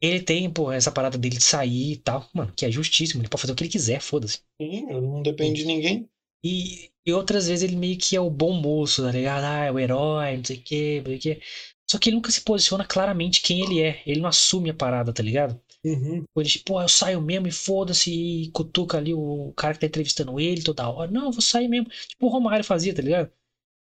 [0.02, 3.22] ele tem, pô, essa parada dele de sair e tal, mano, que é justíssimo.
[3.22, 4.40] Ele pode fazer o que ele quiser, foda-se.
[4.60, 6.10] Sim, não depende de ninguém.
[6.44, 9.44] E, e outras vezes ele meio que é o bom moço, tá ligado?
[9.44, 11.42] Ah, é o herói, não sei o quê, não sei o quê.
[11.90, 14.02] Só que ele nunca se posiciona claramente quem ele é.
[14.08, 15.60] Ele não assume a parada, tá ligado?
[15.84, 16.24] Uhum.
[16.38, 20.40] Ele, pô, eu saio mesmo e foda-se, e cutuca ali o cara que tá entrevistando
[20.40, 21.12] ele toda hora.
[21.12, 21.90] Não, eu vou sair mesmo.
[22.08, 23.32] Tipo o Romário fazia, tá ligado?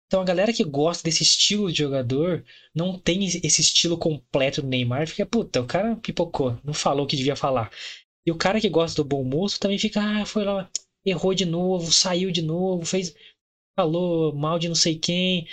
[0.06, 4.68] Então a galera que gosta desse estilo de jogador não tem esse estilo completo do
[4.68, 7.70] Neymar, fica, puta, o cara pipocou, não falou o que devia falar.
[8.26, 10.70] E o cara que gosta do bom moço também fica, ah, foi lá,
[11.04, 13.14] errou de novo, saiu de novo, fez.
[13.76, 15.48] falou mal de não sei quem.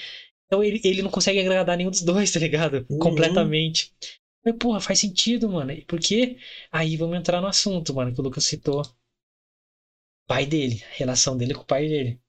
[0.46, 2.86] Então ele, ele não consegue agradar nenhum dos dois, tá ligado?
[2.90, 3.00] Uhum.
[3.00, 3.94] Completamente.
[4.46, 5.74] Mas, porra, faz sentido, mano.
[5.88, 6.38] Porque
[6.72, 8.84] aí vamos entrar no assunto, mano, que o Lucas citou.
[10.28, 12.21] Pai dele, relação dele com o pai dele.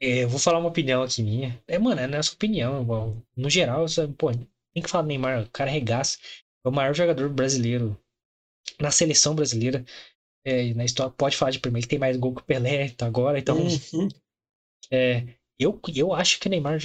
[0.00, 1.62] É, eu vou falar uma opinião aqui minha.
[1.68, 2.82] É, mano, é nossa opinião.
[2.82, 3.16] Igual.
[3.36, 6.18] No geral, sabe, pô, tem que falar do Neymar, o cara regaça.
[6.64, 7.98] É o maior jogador brasileiro
[8.80, 9.84] na seleção brasileira.
[10.44, 13.06] É, na história, pode falar de primeiro, ele tem mais gol que o Pelé tá
[13.06, 13.58] agora, então.
[13.58, 14.08] Uhum.
[14.90, 15.24] É,
[15.58, 16.80] eu, eu acho que o Neymar.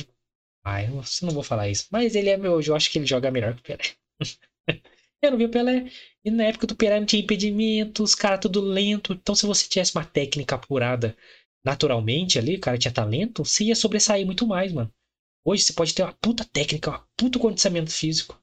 [0.65, 1.87] Ah, eu não vou falar isso.
[1.91, 2.59] Mas ele é meu.
[2.61, 3.95] Eu acho que ele joga melhor que o Pelé.
[5.21, 5.89] eu não vi o Pelé.
[6.23, 9.13] E na época do Pelé não tinha impedimento, os caras tudo lento.
[9.13, 11.15] Então, se você tivesse uma técnica apurada
[11.65, 14.91] naturalmente ali, o cara tinha talento, você ia sobressair muito mais, mano.
[15.43, 18.39] Hoje você pode ter uma puta técnica, um puto condicionamento físico.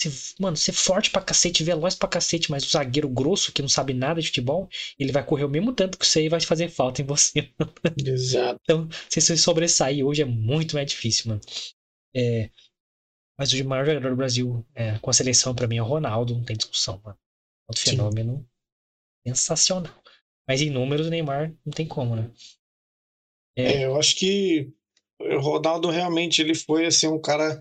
[0.00, 3.68] Você, mano, ser forte pra cacete, veloz pra cacete, mas o zagueiro grosso que não
[3.68, 6.68] sabe nada de futebol, ele vai correr o mesmo tanto que você e vai fazer
[6.68, 7.50] falta em você.
[8.04, 8.60] Exato.
[8.62, 11.40] Então, se você sobressair hoje é muito mais difícil, mano.
[12.14, 12.50] É,
[13.38, 16.34] mas o maior jogador do Brasil é, com a seleção para mim é o Ronaldo,
[16.34, 17.18] não tem discussão, mano.
[17.68, 17.90] Outro Sim.
[17.90, 18.46] fenômeno
[19.26, 19.94] sensacional.
[20.46, 22.30] Mas em números, o Neymar não tem como, né?
[23.56, 24.70] É, eu acho que
[25.18, 27.60] o Ronaldo realmente ele foi assim um cara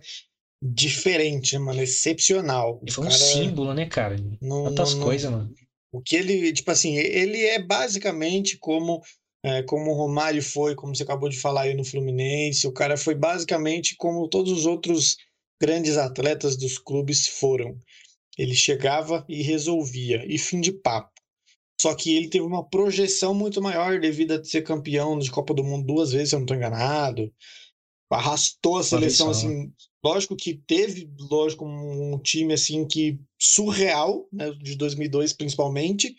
[0.61, 2.79] diferente, mano, excepcional.
[2.81, 4.15] Ele foi um símbolo, né, cara?
[4.41, 5.53] não- Tantas não- não- coisas, mano.
[5.91, 9.01] O que ele, tipo assim, ele é basicamente como
[9.43, 12.97] é, como o Romário foi, como você acabou de falar aí no Fluminense, o cara
[12.97, 15.17] foi basicamente como todos os outros
[15.61, 17.77] grandes atletas dos clubes foram.
[18.39, 21.14] Ele chegava e resolvia, e fim de papo.
[21.79, 25.63] Só que ele teve uma projeção muito maior devido a ser campeão de Copa do
[25.63, 27.31] Mundo duas vezes, se eu não estou enganado.
[28.09, 34.75] Arrastou a seleção assim, lógico que teve, lógico, um time assim que surreal, né, de
[34.75, 36.15] 2002 principalmente,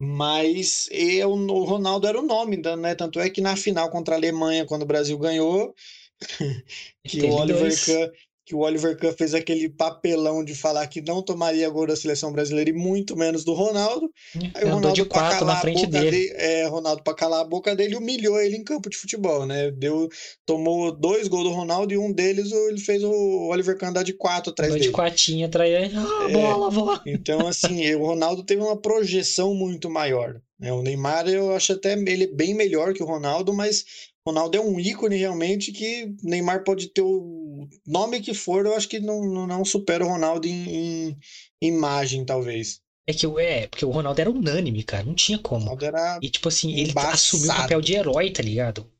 [0.00, 2.94] mas é o Ronaldo era o nome, né?
[2.94, 5.74] Tanto é que na final contra a Alemanha, quando o Brasil ganhou,
[7.06, 7.84] que Teve o Oliver.
[7.84, 8.10] Kahn,
[8.50, 12.32] que o Oliver Kahn fez aquele papelão de falar que não tomaria gol da seleção
[12.32, 14.10] brasileira e muito menos do Ronaldo.
[14.54, 16.10] Aí o Ronaldo de pra quatro calar na a frente boca dele.
[16.10, 19.70] dele, é, Ronaldo para calar a boca dele humilhou ele em campo de futebol, né?
[19.70, 20.08] Deu,
[20.44, 24.14] tomou dois gols do Ronaldo e um deles ele fez o Oliver Kahn andar de
[24.14, 24.92] quatro atrás Andou de dele.
[24.96, 25.92] quatinha atrás.
[25.94, 26.32] Ah, É.
[26.32, 27.02] bola, bola.
[27.06, 30.40] Então, assim, o Ronaldo teve uma projeção muito maior.
[30.58, 30.72] Né?
[30.72, 33.84] O Neymar, eu acho até ele bem melhor que o Ronaldo, mas
[34.26, 38.74] Ronaldo é um ícone realmente que o Neymar pode ter o nome que for, eu
[38.74, 41.10] acho que não, não, supera o Ronaldo em,
[41.60, 42.80] em imagem, talvez.
[43.06, 45.04] É que o- é, porque o Ronaldo era unânime, cara.
[45.04, 45.64] Não tinha O como.
[45.64, 46.18] Ronaldo era.
[46.22, 47.14] E tipo assim, ele Embaçado.
[47.14, 48.90] assumiu o papel de herói, tá ligado?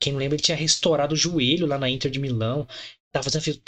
[0.00, 2.66] Quem não lembra, ele tinha restaurado o joelho lá na Inter de Milão.
[3.12, 3.62] Tava fazendo, fez,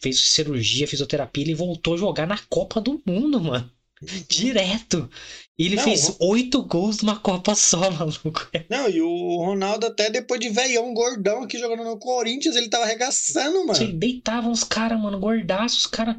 [0.00, 3.70] fez cirurgia, fisioterapia, ele voltou a jogar na Copa do Mundo, mano.
[4.28, 5.10] Direto.
[5.58, 8.48] E ele Não, fez oito gols numa Copa só, maluco.
[8.70, 12.84] Não, e o Ronaldo, até depois de veião, gordão aqui jogando no Corinthians, ele tava
[12.84, 13.98] arregaçando, Ele mano.
[13.98, 16.16] deitava uns caras, mano, gordaços, os caras.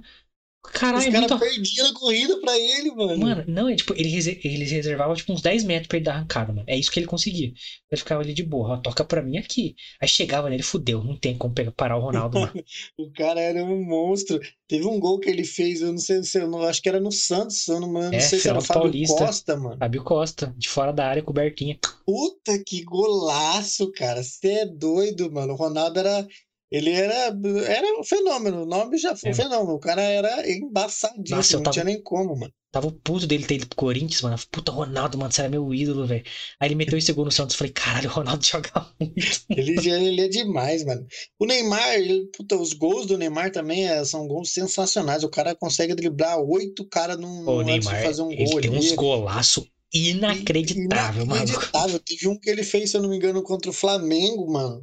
[0.63, 3.17] Os Caralho, é caras perdiam a corrida pra ele, mano.
[3.17, 4.09] Mano, não, é tipo, ele,
[4.43, 6.65] ele reservava tipo uns 10 metros pra ele dar arrancada, mano.
[6.67, 7.47] É isso que ele conseguia.
[7.47, 9.75] Ele ficava ali de boa, ó, toca pra mim aqui.
[9.99, 12.53] Aí chegava nele, fudeu, não tem como pegar, parar o Ronaldo, mano.
[12.97, 14.39] O cara era um monstro.
[14.67, 16.99] Teve um gol que ele fez, eu não sei se eu não, acho que era
[16.99, 19.25] no Santos, eu não, não É, sei se era Fábio Paulista.
[19.25, 19.77] Costa, mano.
[19.79, 21.77] Fábio Costa, de fora da área, cobertinha.
[22.05, 24.23] Puta que golaço, cara.
[24.23, 25.53] Você é doido, mano.
[25.53, 26.27] O Ronaldo era,
[26.71, 27.35] Ele era,
[27.67, 29.33] era um fenômeno, o nome já foi É.
[29.33, 29.73] um fenômeno.
[29.73, 32.53] O cara era embaçadíssimo, Nossa, eu não tava- tinha nem como, mano.
[32.71, 34.37] Tava o puto dele ter ido pro Corinthians, mano.
[34.49, 36.23] Puta, Ronaldo, mano, você era meu ídolo, velho.
[36.57, 37.57] Aí ele meteu esse gol no Santos.
[37.57, 39.41] Falei, caralho, o Ronaldo joga muito.
[39.49, 41.05] Ele, ele é demais, mano.
[41.37, 45.25] O Neymar, ele- puta, os gols do Neymar também é- são gols sensacionais.
[45.25, 48.79] O cara consegue driblar oito caras num, o Neymar, fazer um ele gol tem ali.
[48.79, 51.49] uns golaço inacreditável, maluco.
[51.49, 51.99] Inacreditável.
[51.99, 54.81] Teve um que ele fez, se eu não me engano, contra o Flamengo, mano.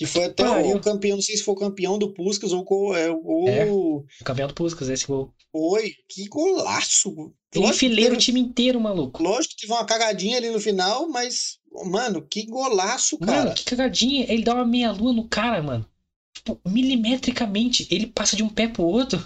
[0.00, 3.10] Que foi até o campeão, não sei se foi o campeão do Puskas ou, é,
[3.10, 3.70] ou É.
[3.70, 5.30] O campeão do Puskas, esse gol.
[5.52, 5.92] foi.
[6.08, 7.34] Que golaço!
[7.54, 9.22] Ele enfileira o time inteiro, maluco.
[9.22, 13.52] Lógico que teve uma cagadinha ali no final, mas, mano, que golaço, Mano, cara.
[13.52, 14.24] que cagadinha.
[14.32, 15.86] Ele dá uma meia-lua no cara, mano.
[16.34, 17.86] Tipo, milimetricamente.
[17.90, 19.22] Ele passa de um pé pro outro.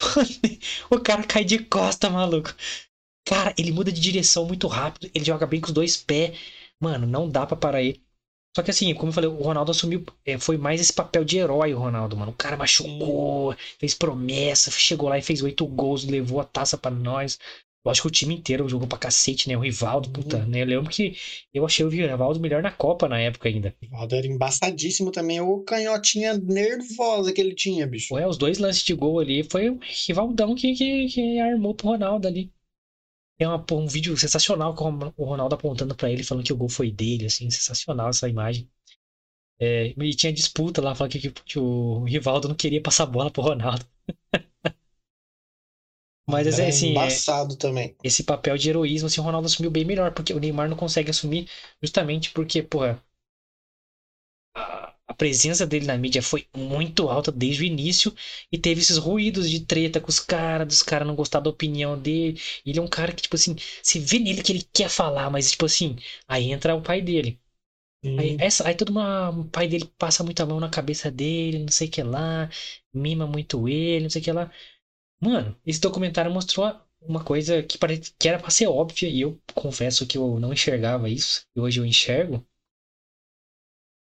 [0.90, 2.54] o cara cai de costa, maluco.
[3.26, 5.10] Cara, ele muda de direção muito rápido.
[5.14, 6.38] Ele joga bem com os dois pés.
[6.80, 8.02] Mano, não dá pra parar ele.
[8.56, 10.04] Só que assim, como eu falei, o Ronaldo assumiu.
[10.24, 12.30] é, foi mais esse papel de herói, o Ronaldo, mano.
[12.30, 16.90] O cara machucou, fez promessa, chegou lá e fez oito gols, levou a taça pra
[16.90, 17.38] nós.
[17.84, 19.56] Lógico que o time inteiro jogou pra cacete, né?
[19.56, 20.62] O Rivaldo, puta, né?
[20.62, 21.14] Eu lembro que
[21.52, 23.74] eu achei o Rivaldo melhor na Copa na época ainda.
[23.82, 25.40] O Rivaldo era embaçadíssimo também.
[25.40, 28.14] O canhotinha nervosa que ele tinha, bicho.
[28.14, 31.88] Ué, os dois lances de gol ali foi o Rivaldão que, que, que armou pro
[31.88, 32.50] Ronaldo ali.
[33.36, 36.56] Tem uma, pô, um vídeo sensacional com o Ronaldo apontando pra ele, falando que o
[36.56, 38.70] gol foi dele, assim, sensacional essa imagem.
[39.58, 43.30] É, e tinha disputa lá, falando que, que, o Rivaldo não queria passar a bola
[43.30, 43.84] pro Ronaldo.
[46.26, 47.94] Mas assim, é, embaçado também.
[48.02, 51.10] esse papel de heroísmo, assim, o Ronaldo assumiu bem melhor, porque o Neymar não consegue
[51.10, 51.48] assumir
[51.82, 53.02] justamente porque, porra,
[55.14, 58.14] a, presença dele na mídia foi muito alta desde o início
[58.52, 61.98] e teve esses ruídos de treta com os caras, dos caras não gostar da opinião
[61.98, 62.40] dele.
[62.64, 65.50] Ele é um cara que, tipo assim, você vê nele que ele quer falar, mas,
[65.50, 65.96] tipo assim,
[66.28, 67.40] aí entra o pai dele.
[68.18, 71.68] Aí, essa, aí todo uma, o pai dele passa muita mão na cabeça dele, não
[71.68, 72.50] sei o que lá,
[72.92, 74.50] mima muito ele, não sei o que lá.
[75.20, 78.00] Mano, esse documentário mostrou uma coisa que, pare...
[78.18, 81.80] que era pra ser óbvia, e eu confesso que eu não enxergava isso, e hoje
[81.80, 82.46] eu enxergo.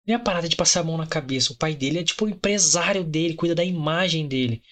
[0.06, 1.52] E a parada de passar a mão na cabeça.
[1.52, 4.62] O pai dele é tipo o empresário dele, cuida da imagem dele.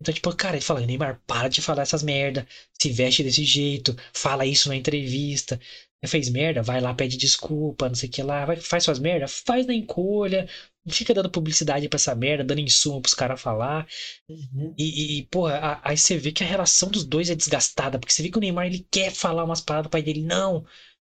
[0.00, 2.46] Então, tipo, cara, ele fala, Neymar, para de falar essas merda,
[2.80, 5.60] se veste desse jeito, fala isso na entrevista.
[6.06, 9.28] Fez merda, vai lá, pede desculpa, não sei o que lá, vai, faz suas merda,
[9.28, 10.48] faz na encolha,
[10.82, 13.86] não fica dando publicidade pra essa merda, dando insumo pros caras falar.
[14.28, 14.74] uhum.
[14.78, 18.22] E, e, porra, aí você vê que a relação dos dois é desgastada, porque você
[18.22, 20.64] vê que o Neymar ele quer falar umas paradas pro pai dele, não,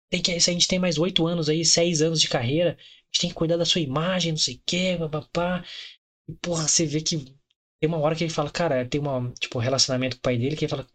[0.09, 2.77] tem que, se a gente tem mais oito anos aí, seis anos de carreira,
[3.11, 5.63] gente tem que cuidar da sua imagem, não sei o que, papapá.
[6.27, 7.17] E, porra, você vê que
[7.79, 10.55] tem uma hora que ele fala, cara, tem uma, tipo, relacionamento com o pai dele,
[10.55, 10.87] que ele fala,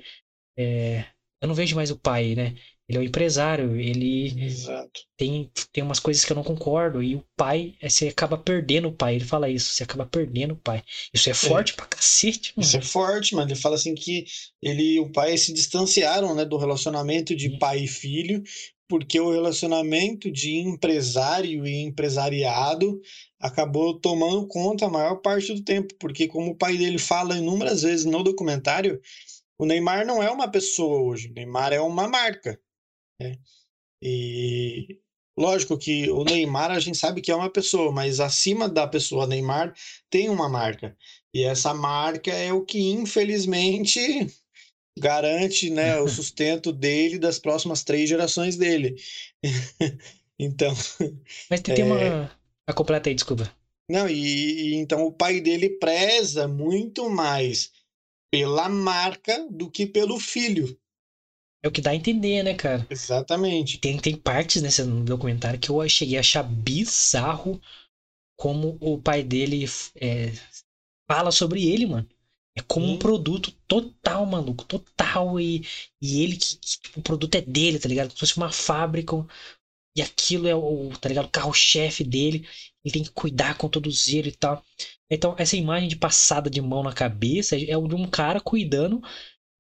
[0.59, 1.05] é,
[1.41, 2.55] eu não vejo mais o pai, né?
[2.87, 5.01] Ele é um empresário, ele Exato.
[5.17, 7.03] tem, tem umas coisas que eu não concordo.
[7.03, 9.15] E o pai, é, você acaba perdendo o pai.
[9.15, 10.83] Ele fala isso, você acaba perdendo o pai.
[11.13, 12.67] Isso é forte pra cacete, mano.
[12.67, 13.49] Isso é forte, mano.
[13.49, 14.27] Ele fala assim que
[14.61, 18.43] ele e o pai se distanciaram, né, do relacionamento de pai e filho,
[18.89, 23.01] porque o relacionamento de empresário e empresariado
[23.41, 27.83] acabou tomando conta a maior parte do tempo, porque como o pai dele fala inúmeras
[27.83, 29.01] vezes no documentário,
[29.59, 32.61] o Neymar não é uma pessoa hoje, o Neymar é uma marca,
[33.21, 33.39] né?
[34.03, 34.99] E
[35.37, 39.27] lógico que o Neymar a gente sabe que é uma pessoa, mas acima da pessoa
[39.27, 39.75] Neymar
[40.11, 40.97] tem uma marca.
[41.33, 44.01] E essa marca é o que, infelizmente,
[44.99, 48.97] garante né, o sustento dele das próximas três gerações dele.
[50.39, 50.75] então,
[51.51, 52.31] Mas tem, tem uma.
[52.67, 53.51] A completa aí, desculpa.
[53.89, 57.73] não, e, e então o pai dele preza muito mais
[58.31, 60.79] pela marca do que pelo filho.
[61.63, 62.87] É o que dá a entender, né, cara?
[62.91, 63.79] Exatamente.
[63.79, 67.61] Tem, tem partes nesse documentário que eu cheguei a achar bizarro
[68.37, 69.65] como o pai dele
[69.95, 70.33] é,
[71.09, 72.09] fala sobre ele, mano.
[72.57, 74.65] É como um produto total, maluco.
[74.65, 75.41] Total.
[75.41, 75.67] E,
[76.01, 78.09] e ele que, tipo, o produto é dele, tá ligado?
[78.09, 79.27] Como se fosse uma fábrica.
[79.97, 81.27] E aquilo é o, tá ligado?
[81.27, 82.47] O carro-chefe dele.
[82.85, 84.63] Ele tem que cuidar com todo zelo e tal.
[85.11, 89.03] Então, essa imagem de passada de mão na cabeça é o de um cara cuidando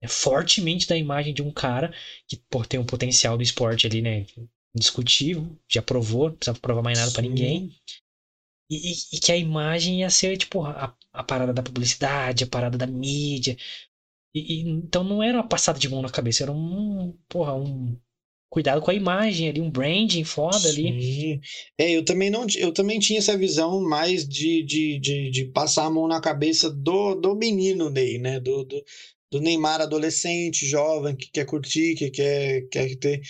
[0.02, 1.92] é, fortemente da imagem de um cara
[2.28, 4.26] que pô, tem um potencial do esporte ali, né?
[4.74, 7.28] Indiscutível, já provou, não precisa provar mais nada pra Sim.
[7.28, 7.76] ninguém.
[8.70, 12.78] E, e- que a imagem ia ser, tipo, a, a parada da publicidade, a parada
[12.78, 13.56] da mídia.
[14.34, 17.98] E, e- então não era uma passada de mão na cabeça, era um, porra, um
[18.50, 20.96] cuidado com a imagem ali, um branding foda ali.
[20.96, 21.40] Sim.
[21.78, 25.86] É, eu também não, eu também tinha essa visão mais de, de, de, de passar
[25.86, 28.38] a mão na cabeça do, do menino Ney, né?
[28.40, 28.84] Do, do,
[29.32, 33.20] do Neymar adolescente, jovem, que quer curtir, que quer, quer ter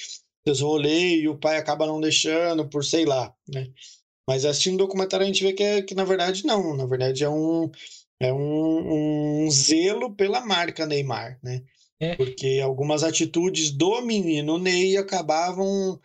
[0.47, 3.68] seus rolês e o pai acaba não deixando por sei lá, né?
[4.27, 7.25] Mas assistindo o documentário a gente vê que, é, que na verdade não, na verdade
[7.25, 7.70] é um,
[8.18, 11.62] é um, um zelo pela marca Neymar, né?
[12.01, 12.16] É.
[12.16, 16.01] Porque algumas atitudes do menino Ney acabavam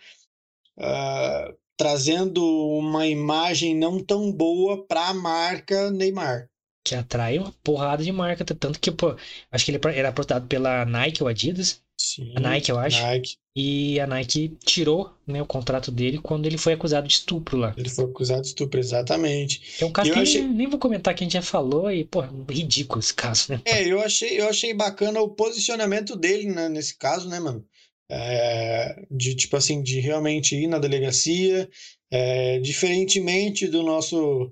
[0.77, 2.43] uh, trazendo
[2.77, 6.49] uma imagem não tão boa para a marca Neymar.
[6.89, 9.15] Que atrai uma porrada de marca, tanto que, pô,
[9.51, 11.83] acho que ele era aprontado pela Nike ou Adidas.
[11.95, 12.99] Sim, a Nike, eu acho.
[13.03, 13.37] Nike.
[13.55, 17.75] E a Nike tirou né, o contrato dele quando ele foi acusado de estupro lá.
[17.77, 19.61] Ele foi acusado de estupro, exatamente.
[19.79, 21.91] É um caso Eu que achei- nem, nem vou comentar que a gente já falou
[21.91, 23.61] e, pô, ridículo esse caso, né?
[23.65, 27.63] É, eu achei, eu achei bacana o posicionamento dele né, nesse caso, né, mano?
[28.09, 31.69] É, de tipo assim, de realmente ir na delegacia,
[32.09, 34.51] é, diferentemente do nosso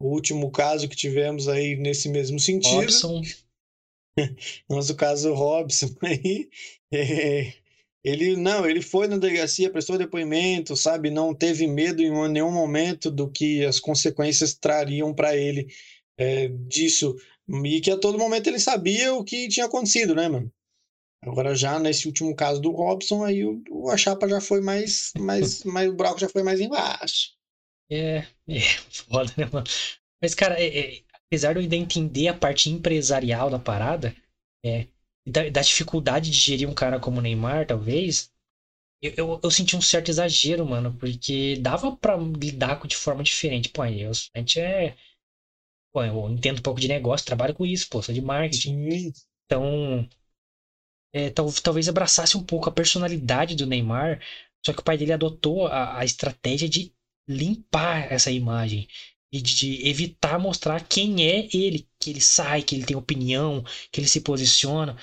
[0.00, 2.74] último caso que tivemos aí nesse mesmo sentido.
[2.74, 3.22] Robson,
[4.68, 6.48] nosso caso Robson aí,
[6.92, 7.52] é,
[8.04, 13.10] ele não, ele foi na delegacia, prestou depoimento, sabe, não teve medo em nenhum momento
[13.10, 15.66] do que as consequências trariam para ele
[16.18, 17.16] é, disso,
[17.64, 20.50] e que a todo momento ele sabia o que tinha acontecido, né, mano?
[21.22, 25.12] Agora já nesse último caso do Robson, aí o, o- a chapa já foi mais,
[25.18, 27.35] mais, mais, o buraco já foi mais embaixo.
[27.90, 28.18] É,
[28.48, 28.60] é
[28.90, 29.66] foda, né, mano?
[30.22, 34.14] Mas, cara, é- é, apesar de eu ainda entender a parte empresarial da parada,
[34.64, 34.86] é,
[35.26, 38.30] da, da dificuldade de gerir um cara como o Neymar, talvez,
[39.02, 43.22] eu, eu, eu senti um certo exagero, mano, porque dava pra lidar com de forma
[43.24, 43.70] diferente.
[43.70, 44.96] Pô, eu, a gente é.
[45.92, 48.90] Pô, eu entendo um pouco de negócio, trabalho com isso, pô, sou de marketing.
[48.90, 49.12] Sim,
[49.46, 50.08] Então,
[51.12, 54.20] é, tal- talvez abraçasse um pouco a personalidade do Neymar,
[54.64, 56.92] só que o pai dele adotou a, a estratégia de
[57.28, 58.88] limpar essa imagem
[59.32, 64.00] e de, evitar mostrar quem é ele, que ele sai, que ele tem opinião, que
[64.00, 64.96] ele se posiciona.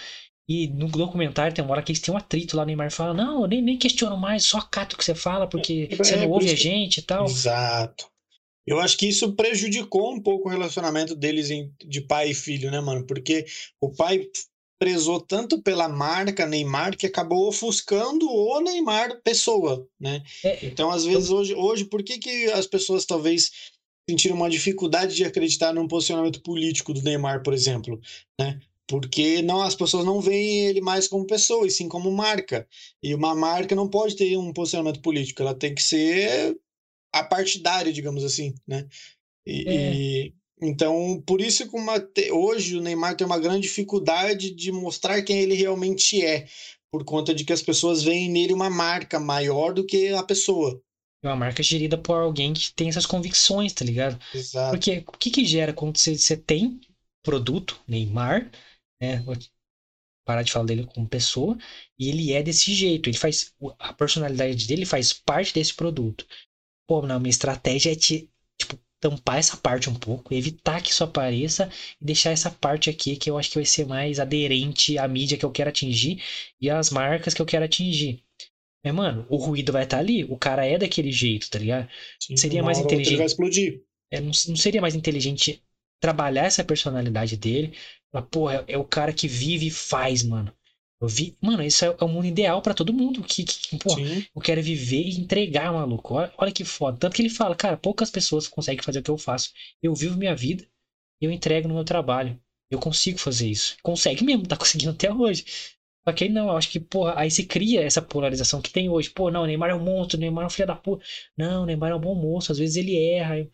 [0.47, 3.13] E no documentário tem uma hora que eles têm um atrito lá, o Neymar fala,
[3.13, 6.13] não, eu nem, nem questiono mais, só acato o que você fala, porque É, você
[6.15, 7.25] é, não por ouve a gente e tal.
[7.25, 8.11] Exato.
[8.65, 12.71] Eu acho que isso prejudicou um pouco o relacionamento deles em- de pai e filho,
[12.71, 13.05] né, mano?
[13.05, 13.45] Porque
[13.79, 14.25] o pai
[14.79, 20.23] prezou tanto pela marca Neymar que acabou ofuscando o Neymar pessoa, né?
[20.43, 23.51] É, Então, às vezes, hoje, hoje por que, que as pessoas talvez
[24.09, 27.99] sentiram uma dificuldade de acreditar num posicionamento político do Neymar, por exemplo,
[28.39, 28.59] né?
[28.85, 32.67] Porque não, as pessoas não veem ele mais como pessoa, e sim como marca.
[33.01, 36.57] E uma marca não pode ter um posicionamento político, ela tem que ser
[37.13, 38.87] apartidária, digamos assim, né?
[39.45, 39.93] E, É.
[39.93, 41.95] e- então, por isso que uma,
[42.31, 46.47] hoje o Neymar tem uma grande dificuldade de mostrar quem ele realmente é,
[46.91, 50.81] por conta de que as pessoas veem nele uma marca maior do que a pessoa.
[51.23, 54.19] é uma marca gerida por alguém que tem essas convicções, tá ligado?
[54.33, 54.71] Exato.
[54.71, 56.79] Porque o que que gera quando você, você tem
[57.23, 58.51] produto, Neymar,
[59.01, 59.21] né?
[59.23, 59.35] Vou
[60.25, 61.57] parar de falar dele como pessoa,
[61.99, 66.25] e ele é desse jeito, ele faz, a personalidade dele faz parte desse produto.
[66.87, 71.03] Pô, não, minha estratégia é te, tipo, tampar essa parte um pouco, evitar que isso
[71.03, 71.69] apareça
[72.01, 75.37] e deixar essa parte aqui que eu acho que vai ser mais aderente à mídia
[75.37, 76.21] que eu quero atingir
[76.61, 78.23] e às marcas que eu quero atingir.
[78.81, 81.89] Mas, mano, o ruído vai estar ali, o cara é daquele jeito, tá ligado?
[82.17, 83.09] Sim, seria mais inteligente.
[83.09, 83.81] Ele vai explodir.
[84.09, 85.61] É, não, não seria mais inteligente
[85.99, 87.73] trabalhar essa personalidade dele?
[88.09, 90.53] Falar, porra, é, é o cara que vive e faz, mano.
[91.03, 93.21] Eu vi, mano, isso é, é o mundo ideal pra todo mundo.
[93.23, 96.15] Que, que porra, Sim, eu quero viver e entregar, maluco.
[96.15, 96.97] Olha, olha que foda.
[96.97, 99.51] Tanto que ele fala, cara, poucas pessoas conseguem fazer o que eu faço.
[99.81, 100.65] Eu vivo minha vida
[101.21, 102.39] e eu entrego no meu trabalho.
[102.71, 103.77] Eu consigo fazer isso.
[103.83, 105.45] Consegue mesmo, tá conseguindo até hoje.
[106.07, 108.89] Só que aí não, eu acho que, porra, aí se cria essa polarização que tem
[108.89, 109.09] hoje.
[109.09, 111.03] Pô, não, o Neymar é um monstro, o Neymar é um filho da puta.
[111.37, 113.39] Não, o Neymar é um bom moço, às vezes ele erra.
[113.39, 113.49] Eu-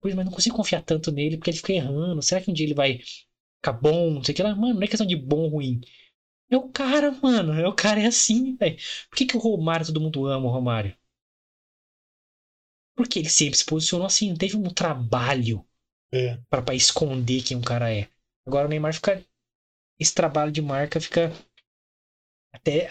[0.00, 2.22] Pois, mas não consigo confiar tanto nele porque ele fica errando.
[2.22, 2.98] Será que um dia ele vai
[3.56, 4.10] ficar bom?
[4.10, 4.54] Não sei o que lá.
[4.54, 5.80] Mano, não é questão de bom ou ruim.
[6.52, 7.54] É o cara, mano.
[7.54, 8.76] É o cara, é assim, velho.
[9.08, 10.94] Por que, que o Romário todo mundo ama o Romário?
[12.94, 15.66] Porque ele sempre se posicionou assim, não teve um trabalho
[16.12, 16.36] é.
[16.50, 18.06] pra, pra esconder quem o cara é.
[18.46, 19.24] Agora o Neymar fica.
[19.98, 21.32] Esse trabalho de marca fica
[22.52, 22.90] até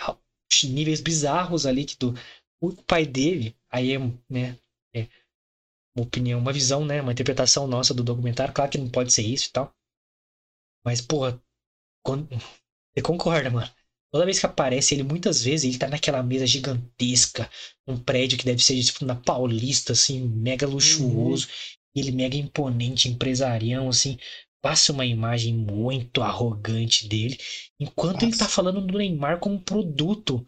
[0.64, 2.14] níveis bizarros ali que do
[2.62, 3.99] o pai dele, aí é,
[4.30, 4.57] né,
[4.95, 5.07] é
[5.95, 9.24] uma opinião, uma visão, né, uma interpretação nossa do documentário, claro que não pode ser
[9.24, 9.74] isso e tal.
[10.86, 11.41] Mas porra,
[12.05, 12.30] quando
[12.94, 13.70] você concorda, mano?
[14.12, 17.50] Toda vez que aparece ele, muitas vezes ele tá naquela mesa gigantesca,
[17.88, 21.48] um prédio que deve ser tipo na Paulista, assim, mega luxuoso,
[21.96, 24.18] ele mega imponente, empresarião, assim,
[24.62, 27.38] passa uma imagem muito arrogante dele,
[27.80, 30.46] enquanto ele tá falando do Neymar como produto.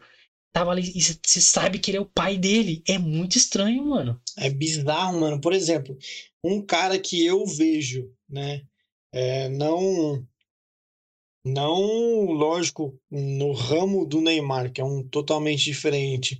[0.53, 2.83] Tava ali, e você sabe que ele é o pai dele.
[2.87, 4.21] É muito estranho, mano.
[4.37, 5.41] É bizarro, mano.
[5.41, 5.97] Por exemplo,
[6.43, 8.61] um cara que eu vejo, né?
[9.13, 10.25] é, não,
[11.45, 16.39] não, lógico, no ramo do Neymar, que é um totalmente diferente.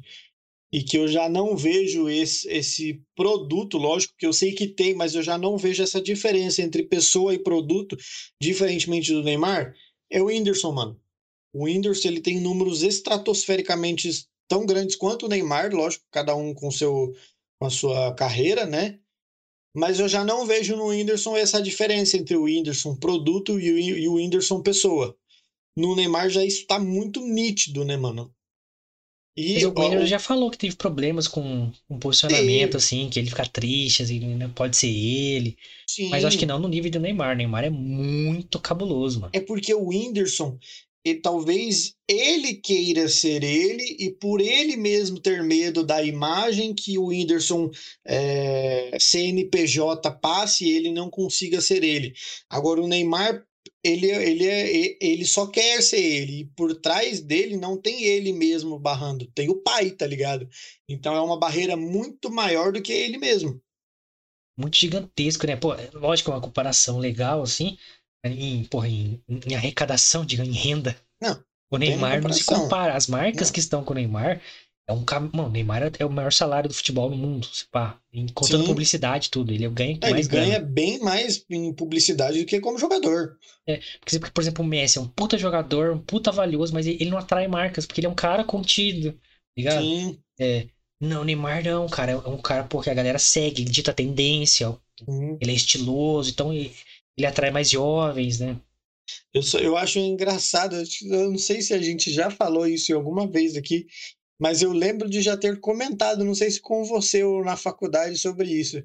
[0.72, 4.96] e que eu já não vejo esse, esse produto, lógico que eu sei que tem,
[4.96, 7.96] mas eu já não vejo essa diferença entre pessoa e produto,
[8.42, 9.76] diferentemente do Neymar,
[10.12, 11.00] é o Whindersson, mano.
[11.54, 14.10] O Whindersson ele tem números estratosfericamente
[14.48, 17.14] tão grandes quanto o Neymar, lógico, cada um com, seu,
[17.60, 19.00] com a sua carreira, né?
[19.76, 23.78] Mas eu já não vejo no Whindersson essa diferença entre o Whindersson produto e o,
[23.80, 25.18] e o Whindersson pessoa.
[25.76, 28.32] No Neymar já isso tá muito nítido, né, mano?
[29.36, 33.30] E Mas o Guilherme já falou que teve problemas com um posicionamento, assim, que ele
[33.30, 35.58] fica triste, assim, não pode ser ele.
[35.88, 36.10] Sim.
[36.10, 37.34] Mas acho que não no nível do Neymar.
[37.34, 39.32] O Neymar é muito cabuloso, mano.
[39.34, 40.60] É porque o Whindersson,
[41.06, 46.98] e talvez ele queira ser ele e por ele mesmo ter medo da imagem que
[46.98, 47.70] o Whindersson
[48.06, 52.14] é, CNPJ passe, ele não consiga ser ele.
[52.50, 53.46] Agora o Neymar
[53.84, 56.40] ele, ele, é, ele só quer ser ele.
[56.40, 60.48] E por trás dele não tem ele mesmo barrando, tem o pai, tá ligado?
[60.88, 63.62] Então é uma barreira muito maior do que ele mesmo.
[64.58, 65.56] Muito gigantesco, né?
[65.56, 67.78] Pô, é lógico, é uma comparação legal, assim,
[68.24, 70.96] em, porra, em, em arrecadação, diga, em renda.
[71.22, 71.44] Não.
[71.72, 72.94] O Neymar não se compara.
[72.96, 73.54] As marcas não.
[73.54, 74.40] que estão com o Neymar
[74.88, 75.04] é um
[75.34, 77.98] Mano, o Neymar é o maior salário do futebol no mundo, se pá.
[78.34, 78.68] Contando Sim.
[78.68, 79.54] publicidade tudo.
[79.54, 83.38] Ele ganha é, mais Ele ganha bem mais em publicidade do que como jogador.
[83.66, 87.10] É, porque, por exemplo, o Messi é um puta jogador, um puta valioso, mas ele
[87.10, 89.18] não atrai marcas, porque ele é um cara contido,
[89.58, 89.82] ligado?
[89.82, 90.20] Sim.
[90.38, 90.68] É,
[91.02, 92.12] não, o Neymar não, cara.
[92.12, 94.78] É um cara, porque a galera segue, ele dita tendência.
[95.08, 95.38] Hum.
[95.40, 96.74] Ele é estiloso, então ele,
[97.18, 98.60] ele atrai mais jovens, né?
[99.34, 102.96] Eu, só, eu acho engraçado, eu não sei se a gente já falou isso em
[102.96, 103.86] alguma vez aqui,
[104.40, 108.18] mas eu lembro de já ter comentado, não sei se com você ou na faculdade,
[108.18, 108.84] sobre isso.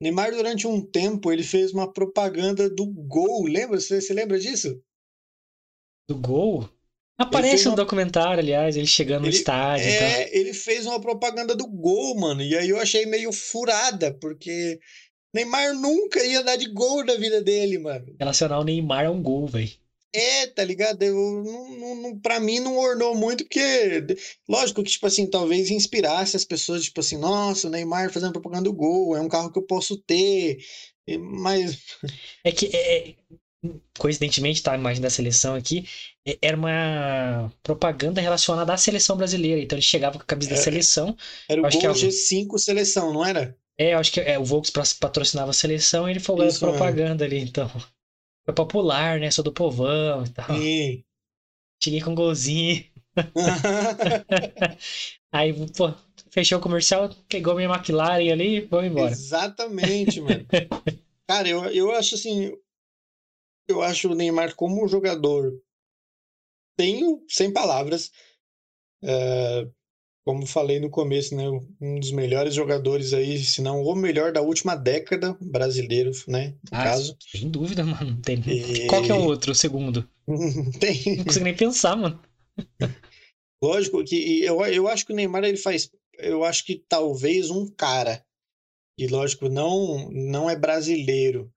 [0.00, 3.80] Neymar, durante um tempo, ele fez uma propaganda do Gol, lembra?
[3.80, 4.80] Você se lembra disso?
[6.08, 6.68] Do Gol?
[7.18, 7.76] Aparece no uma...
[7.76, 9.86] documentário, aliás, ele chegando ele, no estádio.
[9.86, 10.38] É, então.
[10.38, 14.78] ele fez uma propaganda do Gol, mano, e aí eu achei meio furada, porque
[15.36, 18.14] Neymar nunca ia dar de gol na vida dele, mano.
[18.18, 19.70] Relacionar o Neymar a um gol, velho.
[20.14, 21.02] É, tá ligado?
[21.02, 23.60] Eu, não, não, pra mim não ornou muito, porque,
[24.48, 28.64] lógico que, tipo assim, talvez inspirasse as pessoas, tipo assim, nossa, o Neymar fazendo propaganda
[28.64, 30.58] do gol, é um carro que eu posso ter,
[31.18, 31.78] mas.
[32.42, 33.14] É que, é, é
[33.98, 35.86] coincidentemente, tá, a imagem da seleção aqui,
[36.26, 40.54] é, era uma propaganda relacionada à seleção brasileira, então ele chegava com a camisa é,
[40.54, 41.16] da seleção.
[41.48, 43.54] Era o Gol que G5 seleção, não era?
[43.78, 47.26] É, acho que é, o Volks patrocinava a seleção e ele foi Isso, propaganda é.
[47.26, 47.68] ali, então.
[47.68, 49.30] Foi popular, né?
[49.30, 50.56] Sou do povão e tal.
[50.56, 51.04] Sim.
[51.82, 52.84] Cheguei com um golzinho.
[55.32, 55.92] Aí, pô,
[56.30, 59.10] fechou o comercial, pegou minha McLaren ali e vamos embora.
[59.10, 60.46] Exatamente, mano.
[61.28, 62.56] Cara, eu, eu acho assim.
[63.68, 65.52] Eu acho o Neymar como jogador.
[66.76, 68.10] Tenho, sem palavras.
[69.02, 69.70] Uh,
[70.26, 71.48] como falei no começo, né,
[71.80, 76.76] um dos melhores jogadores aí, se não o melhor da última década brasileiro, né, no
[76.76, 77.16] ah, caso.
[77.20, 78.20] Sem dúvida, mano.
[78.22, 78.42] Tem...
[78.44, 78.88] E...
[78.88, 80.10] Qual que é o outro, o segundo?
[80.80, 81.18] Tem.
[81.18, 82.20] Não consigo nem pensar, mano.
[83.62, 87.70] Lógico que eu, eu acho que o Neymar ele faz, eu acho que talvez um
[87.70, 88.20] cara
[88.98, 91.50] e lógico não não é brasileiro,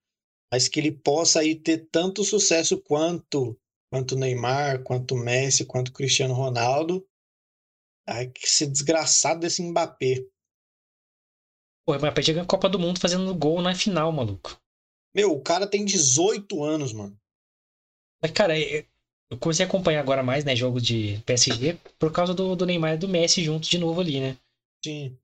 [0.51, 3.57] mas que ele possa aí ter tanto sucesso quanto
[3.91, 7.05] quanto Neymar, quanto Messi, quanto Cristiano Ronaldo
[8.09, 10.25] Ai, que ser desgraçado desse Mbappé.
[11.85, 14.59] Pô, o Mbappé chega na Copa do Mundo fazendo gol na final, maluco.
[15.13, 17.15] Meu, o cara tem 18 anos, mano.
[18.21, 22.55] Mas, cara, eu comecei a acompanhar agora mais, né, jogos de PSG por causa do,
[22.55, 24.37] do Neymar e do Messi juntos de novo ali, né?
[24.83, 25.15] Sim.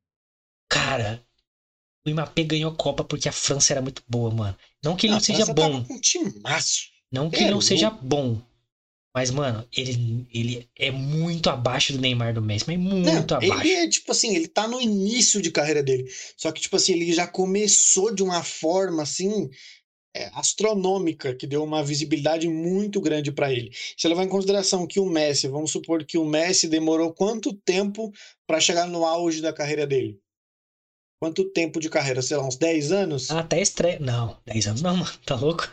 [0.70, 1.26] Cara,
[2.06, 4.58] o Mbappé ganhou a Copa porque a França era muito boa, mano.
[4.84, 5.86] Não que ele não, não seja bom.
[5.90, 6.90] Um timaço.
[7.12, 8.40] Não que é, ele não seja bom.
[9.16, 13.62] Mas, mano, ele, ele é muito abaixo do Neymar do Messi, mas muito Não, abaixo.
[13.62, 16.12] Ele é, tipo assim, ele tá no início de carreira dele.
[16.36, 19.50] Só que, tipo assim, ele já começou de uma forma, assim,
[20.14, 23.72] é, astronômica, que deu uma visibilidade muito grande para ele.
[23.98, 28.12] Se levar em consideração que o Messi, vamos supor que o Messi demorou quanto tempo
[28.46, 30.20] para chegar no auge da carreira dele?
[31.22, 32.22] Quanto tempo de carreira?
[32.22, 33.32] Sei lá, uns 10 anos?
[33.32, 33.98] Até estreia.
[33.98, 35.12] Não, 10 anos não, mano.
[35.26, 35.70] Tá louco?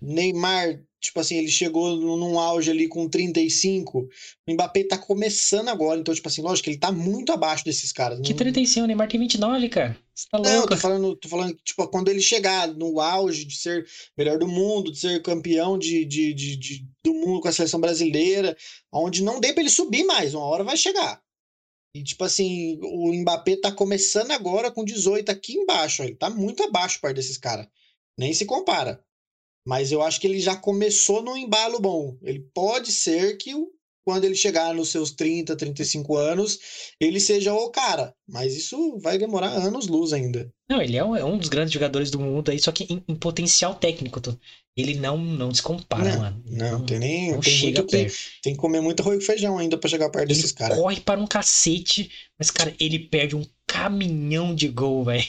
[0.00, 4.08] Neymar Tipo assim, ele chegou num auge ali com 35.
[4.46, 6.00] O Mbappé tá começando agora.
[6.00, 8.20] Então, tipo assim, lógico, ele tá muito abaixo desses caras.
[8.20, 8.84] Que 35?
[8.84, 9.96] O Neymar tem 29, cara.
[10.12, 10.52] Você tá louco?
[10.52, 13.86] Não, tô falando, tô falando, tipo, quando ele chegar no auge de ser
[14.18, 17.80] melhor do mundo, de ser campeão de, de, de, de do mundo com a seleção
[17.80, 18.56] brasileira,
[18.92, 21.22] onde não dê pra ele subir mais, uma hora vai chegar.
[21.94, 26.02] E, tipo assim, o Mbappé tá começando agora com 18 aqui embaixo.
[26.02, 27.68] Ele tá muito abaixo perto desses caras.
[28.18, 29.02] Nem se compara.
[29.66, 32.16] Mas eu acho que ele já começou num embalo bom.
[32.22, 33.52] Ele pode ser que
[34.04, 36.58] quando ele chegar nos seus 30, 35 anos,
[37.00, 38.14] ele seja o cara.
[38.28, 40.48] Mas isso vai demorar anos luz ainda.
[40.70, 43.02] Não, ele é um, é um dos grandes jogadores do mundo aí, só que em,
[43.08, 44.20] em potencial técnico.
[44.76, 46.42] Ele não, não se compara, não, mano.
[46.46, 47.32] Não, tem nem.
[47.32, 48.06] Não tem, chega que,
[48.42, 50.78] tem que comer muito arroz e feijão ainda pra chegar perto Ele desses caras.
[50.78, 55.26] corre para um cacete, mas, cara, ele perde um caminhão de gol, velho.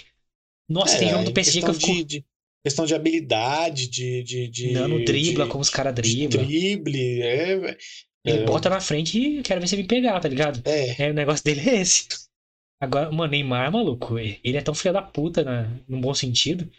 [0.69, 1.87] Nossa, tem jogo do PSG que eu fico.
[1.87, 2.25] de, de-
[2.67, 4.23] questão de habilidade, de.
[4.23, 6.45] de, de Não, dribla de- como os caras driblam.
[6.45, 7.77] drible, é, velho.
[8.25, 8.45] Ele É.
[8.45, 10.61] bota na frente e quero ver se ele me pegar, tá ligado?
[10.65, 12.07] É, É, o negócio dele é esse.
[12.81, 15.79] Agora, mano, Neymar, maluco, ele é tão filho da puta, né?
[15.87, 16.69] num bom sentido.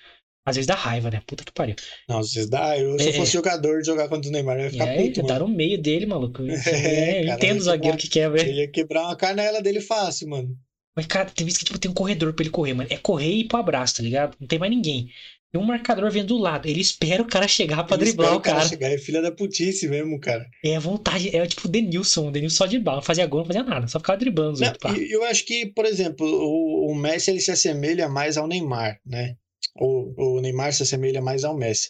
[0.47, 1.20] Às vezes dá raiva, né?
[1.26, 1.74] Puta que pariu.
[2.09, 2.78] não, vocês dá.
[2.78, 3.12] Eu, se eu É.
[3.14, 5.49] fosse jogador de jogar contra o Neymar, eu ia ficar aí, puto, tá mano.
[5.49, 6.43] no meio dele, maluco.
[6.66, 8.49] É, É, eu cara, entendo o zagueiro quebrar- que quer, velho.
[8.49, 10.57] Ele ia quebrar uma canela dele fácil, mano.
[10.97, 12.89] Mas, cara, tem vezes que tipo, tem um corredor pra ele correr, mano.
[12.91, 14.36] É correr e ir pro abraço, tá ligado?
[14.41, 15.11] Não tem mais ninguém.
[15.51, 16.68] Tem um marcador vindo do lado.
[16.68, 18.68] Ele espera o cara chegar pra Ele driblar espera o cara.
[18.68, 18.90] chegar.
[18.92, 20.46] É filha da putice mesmo, cara.
[20.62, 21.34] É a vontade.
[21.34, 22.28] É tipo o Denilson.
[22.28, 22.96] O Denilson só de bala.
[22.99, 23.86] Não fazia gol, não fazia nada.
[23.88, 25.11] Só ficava driblando os Não, outros.
[25.11, 29.36] eu acho que, por exemplo, o, o Messi ele se assemelha mais ao Neymar, né?
[29.80, 31.88] O, o Neymar se assemelha mais ao Messi.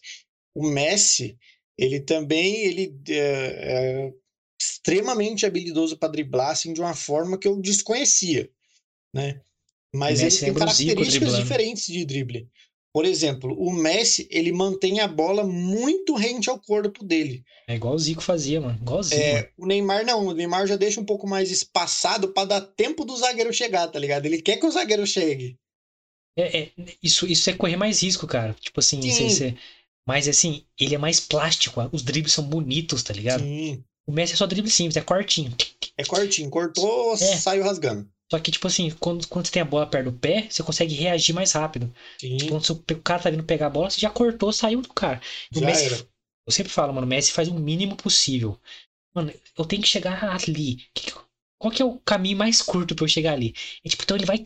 [0.54, 1.36] O Messi,
[1.76, 4.12] ele também ele é, é
[4.60, 8.48] extremamente habilidoso para driblar assim, de uma forma que eu desconhecia,
[9.12, 9.40] né?
[9.94, 12.48] Mas O ele tem o Zico características diferentes de drible.
[12.98, 17.44] Por exemplo, o Messi, ele mantém a bola muito rente ao corpo dele.
[17.68, 18.76] É igual o Zico fazia, mano.
[18.82, 19.20] Igualzinho.
[19.24, 19.38] mano.
[19.38, 23.04] É, o Neymar não, o Neymar já deixa um pouco mais espaçado para dar tempo
[23.04, 24.26] do zagueiro chegar, tá ligado?
[24.26, 25.56] Ele quer que o zagueiro chegue.
[26.36, 26.70] É, é,
[27.00, 28.52] isso, isso é correr mais risco, cara.
[28.58, 29.10] Tipo assim, Sim.
[29.12, 29.56] você- você-
[30.04, 31.80] mas assim, ele é mais plástico.
[31.92, 33.44] Os dribles são bonitos, tá ligado?
[33.44, 33.84] Sim.
[34.08, 35.54] O Messi é só drible simples, é cortinho.
[35.96, 37.16] É cortinho, cortou, É.
[37.16, 38.10] saiu rasgando.
[38.30, 40.94] Só que, tipo assim, quando, quando você tem a bola perto do pé, você consegue
[40.94, 41.92] reagir mais rápido.
[42.20, 44.92] Sim, Quando você- o cara tá vindo pegar a bola, você já cortou, saiu do
[44.92, 45.20] cara.
[45.54, 46.08] O já Messi, era.
[46.46, 48.58] eu sempre falo, mano, o Messi faz o mínimo possível.
[49.14, 50.76] Mano, eu tenho que chegar ali.
[50.94, 51.12] Que
[51.58, 53.54] qual que é o caminho mais curto pra eu chegar ali?
[53.84, 54.38] E, tipo, então ele vai.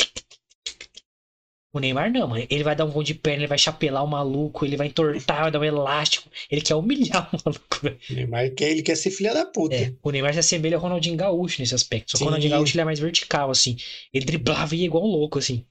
[1.74, 2.46] O Neymar não, mano.
[2.50, 5.40] Ele vai dar um gol de perna, ele vai chapelar o maluco, ele vai entortar,
[5.42, 6.28] vai dar um elástico.
[6.50, 7.98] Ele quer humilhar o maluco, velho.
[8.10, 9.74] O Neymar quer, ele quer ser filha da puta.
[9.74, 12.10] É, o Neymar se assemelha ao Ronaldinho Gaúcho nesse aspecto.
[12.10, 13.76] Só que o Ronaldinho Gaúcho ele é mais vertical, assim.
[14.12, 15.64] Ele driblava e ia igual um louco, assim.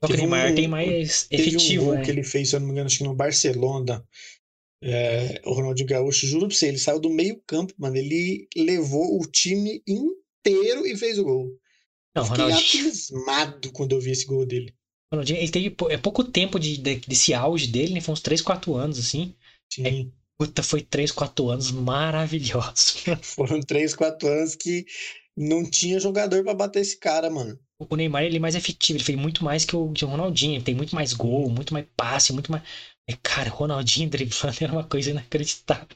[0.00, 2.04] Só que o Teve um- Neymar tem mais efetivo, um gol né?
[2.04, 4.04] que ele fez, se eu não me engano, acho que no Barcelona.
[4.84, 7.96] É, o Ronaldinho Gaúcho, juro pra você, ele saiu do meio campo, mano.
[7.96, 11.46] Ele levou o time inteiro e fez o gol.
[12.14, 14.72] Não, Eu Fiquei Ronaldinho, abismado quando eu vi esse gol dele.
[15.12, 18.00] Ronaldinho, ele teve é pouco tempo de, de- desse auge dele, né?
[18.00, 19.34] Foi uns 3, 4 anos, assim.
[19.72, 20.12] Sim.
[20.38, 22.96] Puta, foi 3, 4 anos maravilhosos.
[23.22, 24.84] Foram três, quatro anos que
[25.36, 27.58] não tinha jogador pra bater esse cara, mano.
[27.90, 30.54] O Neymar, ele é mais efetivo, ele fez muito mais que o, que o Ronaldinho.
[30.56, 32.62] Ele tem muito mais gol, muito mais passe, muito mais...
[33.08, 35.86] É, cara, o Ronaldinho driblando era uma coisa inacreditável.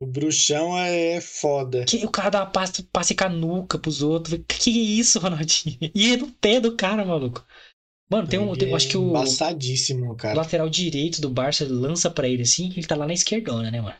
[0.00, 1.84] O bruxão é foda.
[1.84, 4.38] Que o cara dá uma passe, passe com a nuca pros outros.
[4.46, 5.78] Que isso, Ronaldinho?
[5.94, 7.44] E é no pé do cara, maluco.
[8.10, 8.54] Mano, tem um.
[8.54, 10.36] Tem- é acho que o, Embaçadíssimo, o cara.
[10.36, 13.96] lateral direito do Barça lança pra ele assim, ele tá lá na esquerdona, né, mano?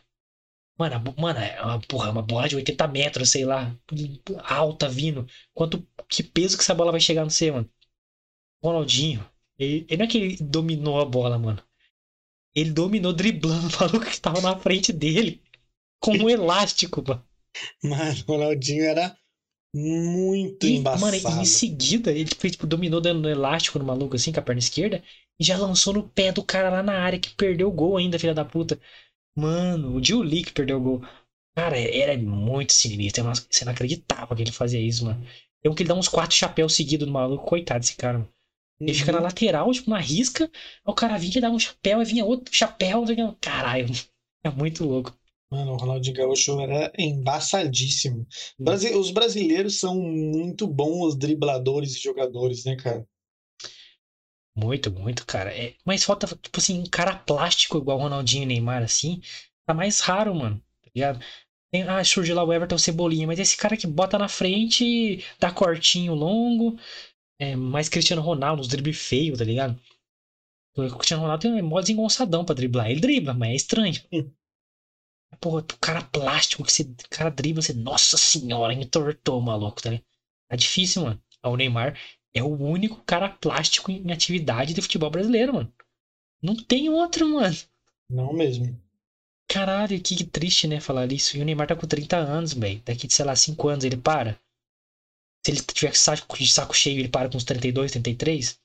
[0.79, 3.77] Mano, a mano, é uma, porra, uma bola de 80 metros, sei lá,
[4.45, 5.27] alta vindo.
[5.53, 7.69] Quanto, que peso que essa bola vai chegar no você, mano?
[8.63, 9.29] Ronaldinho,
[9.59, 11.63] ele, ele não é que ele dominou a bola, mano.
[12.55, 15.43] Ele dominou driblando o maluco que tava na frente dele.
[16.01, 17.25] Com um elástico, mano.
[17.83, 19.17] Mano, o Ronaldinho era
[19.75, 20.89] muito E, embaçado.
[20.93, 24.43] mano, e em seguida, ele fez, tipo, dominou dando elástico no maluco, assim, com a
[24.43, 25.03] perna esquerda,
[25.39, 28.19] e já lançou no pé do cara lá na área, que perdeu o gol ainda,
[28.19, 28.79] filha da puta.
[29.37, 31.03] Mano, o Julie que perdeu o gol.
[31.57, 33.25] Cara, era muito sinistro.
[33.51, 35.25] Você não acreditava que ele fazia isso, mano.
[35.63, 37.45] Tem um que ele dá uns quatro chapéus seguidos no maluco.
[37.47, 38.31] Coitado desse cara, mano.
[38.87, 39.23] Ele fica na Uhum.
[39.23, 40.45] lateral, tipo, na risca.
[40.45, 40.51] Aí
[40.87, 43.05] o cara vinha e dava um chapéu, aí vinha outro chapéu.
[43.41, 43.87] Caralho,
[44.45, 45.15] é muito louco.
[45.51, 48.27] Mano, o Ronaldinho Gaúcho era embaçadíssimo.
[48.59, 53.07] Brasi- Os brasileiros são muito bons dribladores e jogadores, né, cara?
[54.57, 55.57] Muito, muito, cara.
[55.57, 59.21] É, mas falta, tipo assim, um cara plástico igual o Ronaldinho e Neymar, assim.
[59.67, 60.61] Tá mais raro, mano.
[60.83, 61.21] Tá ligado?
[61.73, 65.51] Tem, ah, surge lá o Everton Cebolinha, mas esse cara que bota na frente, dá
[65.53, 66.79] cortinho longo.
[67.41, 69.79] É, mais Cristiano Ronaldo, uns drible feio, tá ligado?
[70.77, 72.91] O Cristiano Ronaldo tem um mó desengonçadão pra driblar.
[72.91, 73.95] Ele dribla, mas é estranho.
[75.41, 80.05] Porra, o cara plástico que você, cara dribla, você, nossa senhora, entortou maluco, tá ligado?
[80.49, 81.23] Tá difícil, mano.
[81.45, 81.97] O Neymar
[82.35, 85.73] é o único cara plástico em atividade do futebol brasileiro, mano.
[86.43, 87.57] Não tem outro, mano.
[88.11, 88.81] Não mesmo.
[89.51, 91.37] Caralho, que triste, né, falar isso.
[91.37, 92.83] E o Neymar tá com 30 anos, velho.
[92.85, 94.39] Daqui, sei lá, 5 anos ele para.
[95.45, 98.59] Se ele tiver saco, de saco cheio, ele para com uns 32, 33.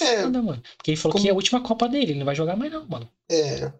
[0.00, 0.22] É.
[0.22, 0.62] Foda, mano.
[0.76, 2.70] Porque ele falou Como- que é a última Copa dele, ele não vai jogar mais
[2.70, 3.10] não, mano.
[3.30, 3.72] É.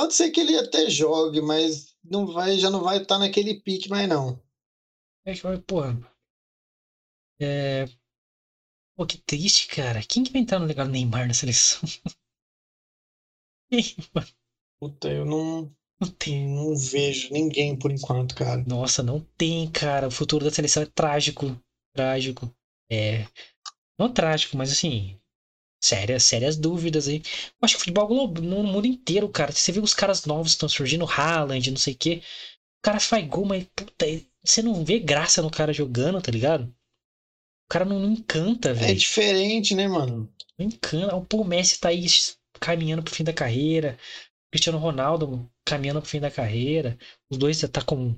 [0.00, 3.60] Pode ser que ele até jogue, mas não vai, já não vai estar tá naquele
[3.60, 4.42] pique mais não.
[5.26, 6.00] É, porra.
[7.38, 7.84] É...
[8.96, 10.00] Pô, que triste, cara.
[10.02, 11.82] Quem que vai entrar no legal do Neymar na seleção?
[14.80, 15.70] Puta, eu não,
[16.00, 16.48] não, tem.
[16.48, 18.64] não vejo ninguém por enquanto, cara.
[18.66, 20.08] Nossa, não tem, cara.
[20.08, 21.44] O futuro da seleção é trágico.
[21.94, 22.50] Trágico.
[22.90, 23.26] É.
[23.98, 25.19] Não trágico, mas assim.
[25.82, 27.22] Sérias, sérias dúvidas aí.
[27.24, 29.52] Eu acho que o futebol globo, no mundo inteiro, cara.
[29.52, 32.22] Você vê os caras novos que estão surgindo, Haaland, não sei o quê.
[32.80, 34.06] O cara faz gol, mas puta,
[34.44, 36.64] você não vê graça no cara jogando, tá ligado?
[36.64, 38.92] O cara não, não encanta, é velho.
[38.92, 40.30] É diferente, né, mano?
[40.58, 41.36] Não encanta.
[41.36, 42.04] O Messi tá aí
[42.58, 43.98] caminhando pro fim da carreira.
[44.50, 46.98] Cristiano Ronaldo caminhando pro fim da carreira.
[47.30, 48.14] Os dois já tá com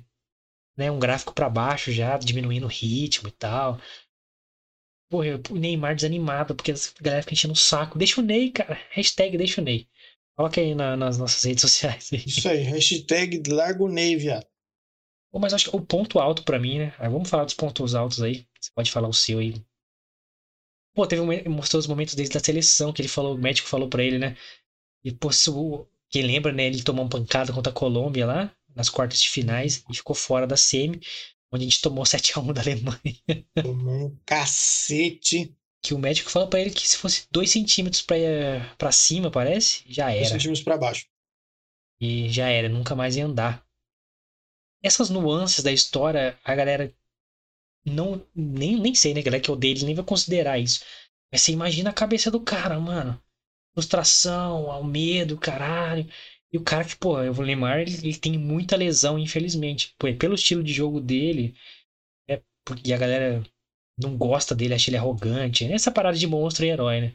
[0.75, 3.79] né, um gráfico para baixo já, diminuindo o ritmo e tal.
[5.13, 7.99] Porra, o Neymar desanimado, porque a galera fica enchendo o saco.
[7.99, 8.81] Deixa o Ney, cara.
[8.89, 9.87] Hashtag deixa o Ney.
[10.35, 12.11] Coloca aí na, nas nossas redes sociais.
[12.11, 14.47] Isso aí, hashtag largo Ney, viado.
[15.31, 16.95] Mas acho que o ponto alto para mim, né?
[16.97, 18.47] Vamos falar dos pontos altos aí.
[18.59, 19.53] Você pode falar o seu aí.
[20.95, 23.87] Pô, teve um, mostrou os momentos desde a seleção que ele falou, o médico falou
[23.87, 24.35] para ele, né?
[25.03, 25.29] E pô,
[26.09, 26.65] quem lembra, né?
[26.65, 30.47] Ele tomou uma pancada contra a Colômbia lá, nas quartas de finais, e ficou fora
[30.47, 30.99] da semi,
[31.53, 33.45] onde a gente tomou 7x1 da Alemanha.
[33.61, 35.55] Tomou um cacete.
[35.81, 38.15] Que o médico falou para ele que se fosse 2 centímetros pra,
[38.77, 40.19] pra cima, parece, já era.
[40.19, 41.05] 2 centímetros pra baixo.
[41.99, 43.65] E já era, nunca mais ia andar.
[44.81, 46.93] Essas nuances da história, a galera
[47.85, 48.25] não.
[48.33, 50.85] Nem, nem sei, né, galera, que eu odeio, ele nem vai considerar isso.
[51.29, 53.21] Mas você imagina a cabeça do cara, mano
[53.73, 56.07] frustração, ao medo, caralho.
[56.53, 59.95] E o cara que, pô, o Neymar, ele, ele tem muita lesão, infelizmente.
[59.97, 61.55] Pô, pelo estilo de jogo dele,
[62.29, 63.43] é porque a galera
[63.97, 65.65] não gosta dele, acha ele arrogante.
[65.65, 67.13] Essa parada de monstro e herói, né?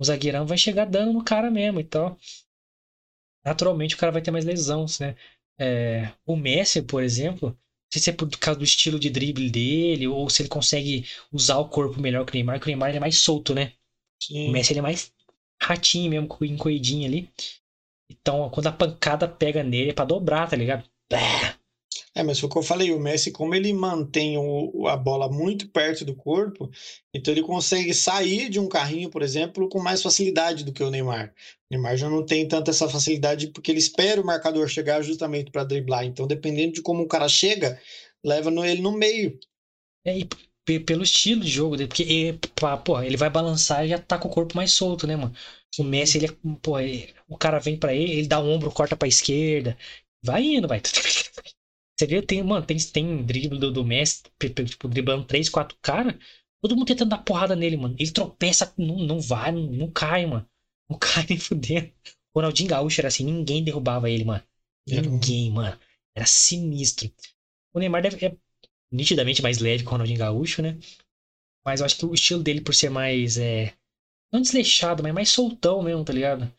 [0.00, 2.18] O zagueirão vai chegar dando no cara mesmo e tal.
[3.44, 5.14] Naturalmente o cara vai ter mais lesões, né?
[5.58, 7.56] É, o Messi, por exemplo, não
[7.92, 11.58] sei se é por causa do estilo de drible dele, ou se ele consegue usar
[11.58, 13.72] o corpo melhor que o Neymar, que o Neymar é mais solto, né?
[14.20, 14.48] Sim.
[14.48, 15.12] O Messi ele é mais
[15.62, 17.30] ratinho mesmo, encoidinho ali.
[18.10, 20.84] Então, quando a pancada pega nele, é pra dobrar, tá ligado?
[22.14, 25.28] É, mas foi o que eu falei, o Messi, como ele mantém o, a bola
[25.28, 26.70] muito perto do corpo,
[27.12, 30.90] então ele consegue sair de um carrinho, por exemplo, com mais facilidade do que o
[30.90, 31.34] Neymar.
[31.70, 35.50] O Neymar já não tem tanta essa facilidade porque ele espera o marcador chegar justamente
[35.50, 36.04] para driblar.
[36.04, 37.80] Então, dependendo de como o cara chega,
[38.24, 39.36] leva no, ele no meio.
[40.06, 41.88] É, e pelo estilo de jogo dele.
[41.88, 42.38] Porque,
[42.84, 45.34] pô, ele vai balançar e já tá com o corpo mais solto, né, mano?
[45.78, 46.30] O Messi, ele é,
[46.62, 49.76] pô, ele, o cara vem para ele, ele dá o ombro, corta pra esquerda.
[50.22, 50.80] Vai indo, vai.
[51.96, 54.22] Você vê, tem, mano, tem, tem drible do, do Messi,
[54.66, 56.14] tipo, driblando 3, 4 caras.
[56.60, 57.94] Todo mundo tentando dar porrada nele, mano.
[57.98, 60.48] Ele tropeça, não, não vai, não, não cai, mano.
[60.88, 61.92] Não cai nem fudendo.
[62.34, 64.42] O Ronaldinho Gaúcho era assim, ninguém derrubava ele, mano.
[64.88, 65.78] Ninguém, mano.
[66.16, 67.10] Era sinistro.
[67.72, 68.36] O Neymar deve, é,
[68.90, 70.78] nitidamente mais leve que o Ronaldinho Gaúcho, né?
[71.64, 73.38] Mas eu acho que o estilo dele, por ser mais.
[73.38, 73.72] É,
[74.32, 76.52] não desleixado, mas mais soltão mesmo, tá ligado?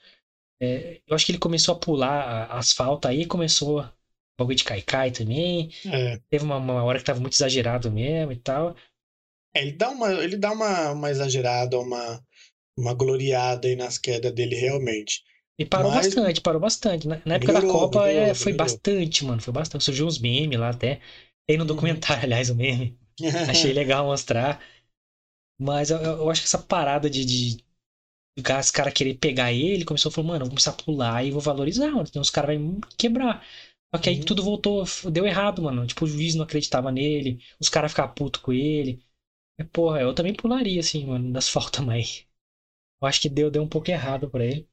[0.62, 3.90] É, eu acho que ele começou a pular asfalto aí, começou o
[4.38, 5.72] bagulho de caicai também.
[5.86, 6.20] É.
[6.30, 8.76] Teve uma, uma, hora que tava muito exagerado mesmo e tal.
[9.56, 12.24] É, ele dá uma, ele dá uma, uma exagerada, uma,
[12.78, 15.24] uma gloriada aí nas quedas dele, realmente.
[15.58, 16.08] E parou Mas...
[16.08, 17.08] bastante, parou bastante.
[17.08, 18.74] Na, na época melhorou, da Copa melhorou, é, foi melhorou.
[18.74, 19.42] bastante, mano.
[19.42, 19.84] Foi bastante.
[19.84, 21.00] Surgiu uns memes lá até.
[21.48, 21.68] Tem no uhum.
[21.68, 22.98] documentário, aliás, o meme.
[23.50, 24.62] Achei legal mostrar.
[25.58, 27.65] Mas eu, eu, acho que essa parada de, de
[28.38, 31.42] os caras querer pegar ele, começou a falar, mano, vou começar a pular e vou
[31.42, 32.06] valorizar, mano.
[32.08, 33.46] Então os caras vão quebrar.
[33.94, 34.26] Só que aí uhum.
[34.26, 35.88] tudo voltou, deu errado, mano.
[35.88, 39.02] Tipo, o juiz não acreditava nele, os caras ficavam putos com ele.
[39.60, 42.26] E, porra, eu também pularia, assim, mano, das faltas, mas.
[43.02, 44.68] Eu acho que deu, deu um pouco errado pra ele.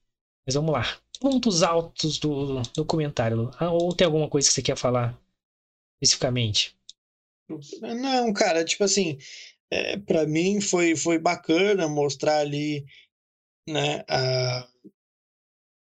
[0.47, 0.83] Mas vamos lá.
[1.21, 3.51] Pontos altos do documentário.
[3.59, 5.17] Ah, ou tem alguma coisa que você quer falar
[6.01, 6.77] especificamente?
[7.81, 9.19] Não, cara, tipo assim,
[9.71, 12.85] é, para mim foi, foi bacana mostrar ali,
[13.69, 14.69] né, a,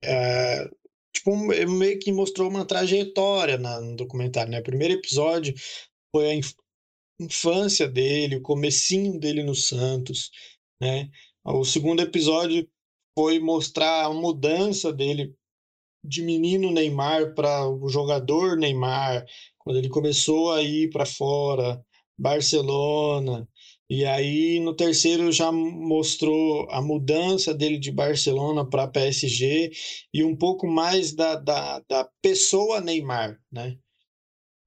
[0.06, 0.70] a,
[1.14, 4.60] tipo, meio que mostrou uma trajetória na, no documentário, né?
[4.60, 5.54] O primeiro episódio
[6.12, 6.54] foi a inf
[7.20, 10.30] infância dele, o comecinho dele no Santos,
[10.80, 11.10] né?
[11.44, 12.70] O segundo episódio
[13.18, 15.34] foi mostrar a mudança dele
[16.04, 19.26] de menino Neymar para o jogador Neymar,
[19.58, 21.84] quando ele começou a ir para fora,
[22.18, 23.48] Barcelona,
[23.90, 29.72] e aí no terceiro já mostrou a mudança dele de Barcelona para PSG
[30.14, 33.78] e um pouco mais da, da, da pessoa Neymar, né?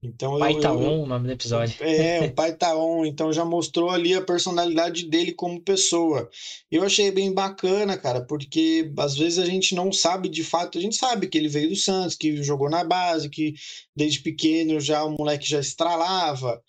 [0.03, 1.75] Então, Pai eu, tá eu- on, o nome do episódio.
[1.83, 6.27] É, o pai tá on, então já mostrou ali a personalidade dele como pessoa.
[6.71, 10.81] Eu achei bem bacana, cara, porque às vezes a gente não sabe de fato, a
[10.81, 13.53] gente sabe que ele veio do Santos, que jogou na base, que
[13.95, 16.59] desde pequeno já o moleque já estralava.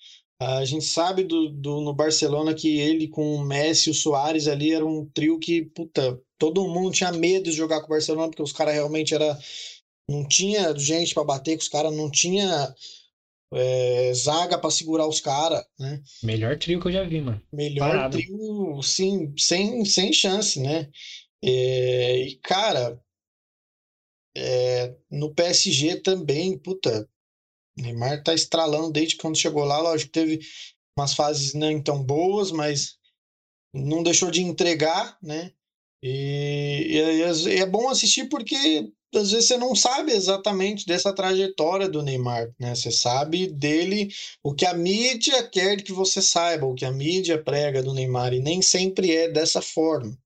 [0.60, 4.48] A gente sabe do, do- no Barcelona que ele com o Messi e o Soares
[4.48, 8.28] ali era um trio que, puta, todo mundo tinha medo de jogar com o Barcelona,
[8.28, 9.38] porque os caras realmente era
[10.08, 12.74] não tinha gente para bater com os caras, não tinha
[13.54, 16.02] é, zaga para segurar os caras, né?
[16.22, 17.40] Melhor trio que eu já vi, mano.
[17.52, 18.18] Melhor Parado.
[18.18, 20.90] trio, sim, sem, sem chance, né?
[21.42, 23.00] É, e, cara,
[24.36, 27.08] é, no PSG também, puta,
[27.76, 29.80] Neymar tá estralando desde quando chegou lá.
[29.80, 30.40] Lógico teve
[30.96, 32.96] umas fases nem tão boas, mas
[33.74, 35.52] não deixou de entregar, né?
[36.02, 41.88] E, e, e é bom assistir porque às vezes você não sabe exatamente dessa trajetória
[41.88, 42.74] do Neymar, né?
[42.74, 44.08] Você sabe dele
[44.42, 48.32] o que a mídia quer que você saiba, o que a mídia prega do Neymar,
[48.32, 50.18] e nem sempre é dessa forma.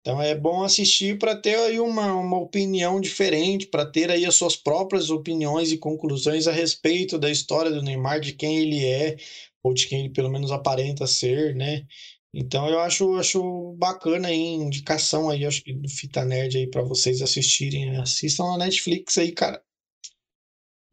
[0.00, 4.36] Então é bom assistir para ter aí uma, uma opinião diferente, para ter aí as
[4.36, 9.16] suas próprias opiniões e conclusões a respeito da história do Neymar, de quem ele é,
[9.62, 11.86] ou de quem ele pelo menos aparenta ser, né?
[12.32, 16.82] Então eu acho, acho bacana aí, indicação aí, acho que do Fita Nerd aí para
[16.82, 17.90] vocês assistirem.
[17.90, 18.00] né?
[18.00, 19.62] Assistam na Netflix aí, cara.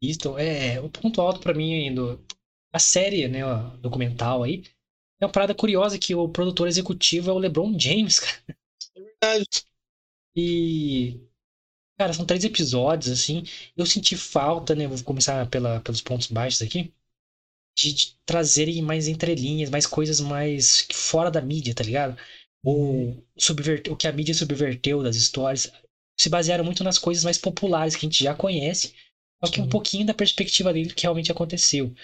[0.02, 2.20] Isto é o ponto alto pra mim do
[2.72, 4.62] a série, né, ó, documental aí.
[5.18, 8.56] É uma parada curiosa que o produtor executivo é o LeBron James, cara.
[9.22, 9.64] Verdade.
[10.36, 11.20] E
[11.98, 13.44] cara, são três episódios assim.
[13.76, 16.92] Eu senti falta, né, vou começar pela, pelos pontos baixos aqui,
[17.76, 22.18] de, de trazerem mais entrelinhas, mais coisas mais fora da mídia, tá ligado?
[22.64, 25.72] Ou subverter, o que a mídia subverteu das histórias
[26.18, 28.94] se basearam muito nas coisas mais populares que a gente já conhece,
[29.44, 31.94] só que um pouquinho da perspectiva dele do que realmente aconteceu.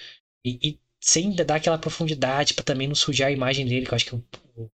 [0.44, 3.96] E, e sem dar aquela profundidade pra também não sujar a imagem dele, que eu
[3.96, 4.24] acho que o,
[4.56, 4.70] o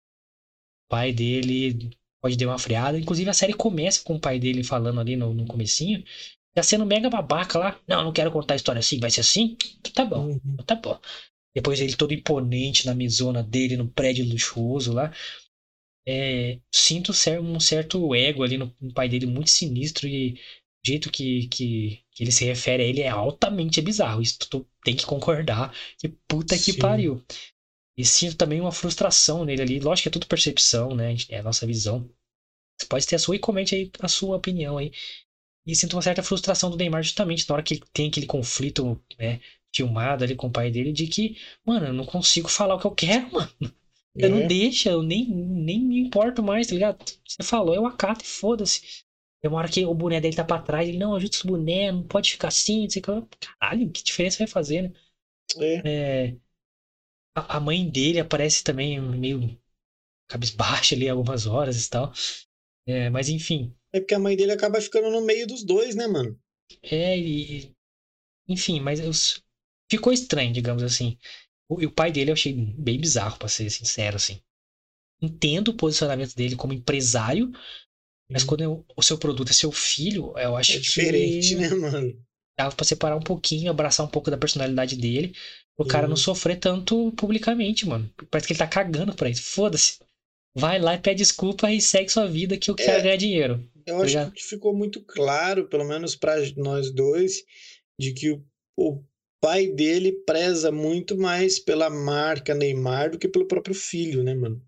[0.88, 2.98] pai dele pode dar uma freada.
[2.98, 6.02] Inclusive a série começa com o pai dele falando ali no, no comecinho,
[6.56, 7.80] já sendo mega babaca lá.
[7.88, 9.56] Não, não quero contar a história assim, vai ser assim?
[9.94, 10.56] Tá bom, Uhum.
[10.66, 10.98] tá bom.
[11.54, 15.12] Depois ele todo imponente na mesona dele, no prédio luxuoso lá.
[16.08, 17.12] É, sinto
[17.42, 22.00] um certo ego ali no, no pai dele, muito sinistro, e o jeito que, que,
[22.12, 24.22] que ele se refere a ele é altamente bizarro.
[24.22, 25.74] Isso tu tem que concordar.
[25.98, 26.78] Que puta que Sim.
[26.78, 27.22] pariu.
[27.96, 29.80] E sinto também uma frustração nele ali.
[29.80, 31.14] Lógico que é tudo percepção, né?
[31.28, 32.08] É a nossa visão.
[32.78, 34.92] Você pode ter a sua e comente aí a sua opinião aí.
[35.66, 39.00] E sinto uma certa frustração do Neymar justamente na hora que ele tem aquele conflito,
[39.18, 39.40] né?
[39.74, 41.36] Filmado ali com o pai dele, de que,
[41.66, 43.50] mano, eu não consigo falar o que eu quero, mano.
[44.16, 44.46] Não É.
[44.46, 46.98] deixa, eu nem, nem me importo mais, tá ligado?
[47.26, 48.80] Você falou, eu acato e foda-se.
[49.42, 51.92] Tem uma hora que o boné dele tá pra trás, ele, não, ajusta os boné,
[51.92, 53.36] não pode ficar assim, não sei o que.
[53.60, 54.92] Caralho, que diferença vai fazer, né?
[55.56, 55.82] É.
[55.84, 56.36] É,
[57.36, 59.58] a, mãe dele aparece também meio
[60.28, 62.12] cabisbaixa ali algumas horas e tal.
[62.86, 66.06] É, mas enfim, É porque a mãe dele acaba ficando no meio dos dois, né,
[66.06, 66.38] mano?
[66.82, 67.72] é e.
[68.48, 69.12] Enfim, mas eu,
[69.90, 71.18] ficou estranho, digamos assim.
[71.68, 74.40] O, e o pai dele eu achei bem bizarro, pra ser sincero, assim.
[75.22, 77.52] Entendo o posicionamento dele como empresário,
[78.30, 81.68] mas quando eu- o seu produto é seu filho, eu acho É diferente, que né,
[81.74, 82.24] mano?
[82.58, 85.34] dava pra separar um pouquinho, abraçar um pouco da personalidade dele,
[85.78, 86.24] o cara não Sim.
[86.24, 88.10] sofrer tanto publicamente, mano.
[88.30, 89.42] Parece que ele tá cagando pra isso.
[89.42, 89.98] Foda-se.
[90.56, 93.02] Vai lá e pede desculpa e segue sua vida que eu quero É.
[93.02, 93.54] ganhar dinheiro.
[93.84, 94.32] Eu acho Obrigado.
[94.32, 97.44] que ficou muito claro, pelo menos para nós dois,
[98.00, 98.42] de que o,
[98.76, 99.04] o
[99.40, 104.60] pai dele preza muito mais pela marca Neymar do que pelo próprio filho, né, mano?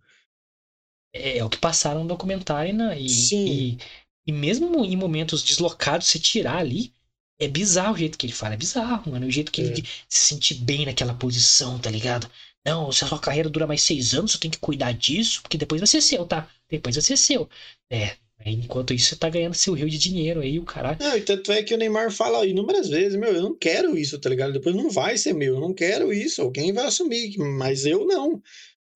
[1.14, 3.00] É, é o que passaram no documentário, né?
[3.00, 3.46] E, Sim.
[3.46, 3.78] e,
[4.26, 6.92] e mesmo em momentos deslocados, se tirar ali,
[7.40, 8.54] é bizarro o jeito que ele fala.
[8.54, 9.26] É bizarro, mano.
[9.26, 9.64] O jeito que É.
[9.66, 12.30] ele se sentir bem naquela posição, tá ligado?
[12.66, 15.56] Não, se a sua carreira dura mais seis anos, você tem que cuidar disso, porque
[15.56, 16.48] depois vai ser seu, tá?
[16.68, 17.48] Depois vai ser seu.
[17.90, 18.16] É.
[18.44, 20.98] Enquanto isso, você tá ganhando seu rio de dinheiro aí, o caralho.
[21.00, 24.18] Não, e tanto é que o Neymar fala inúmeras vezes, meu, eu não quero isso,
[24.18, 24.52] tá ligado?
[24.52, 28.40] Depois não vai ser meu, eu não quero isso, alguém vai assumir, mas eu não.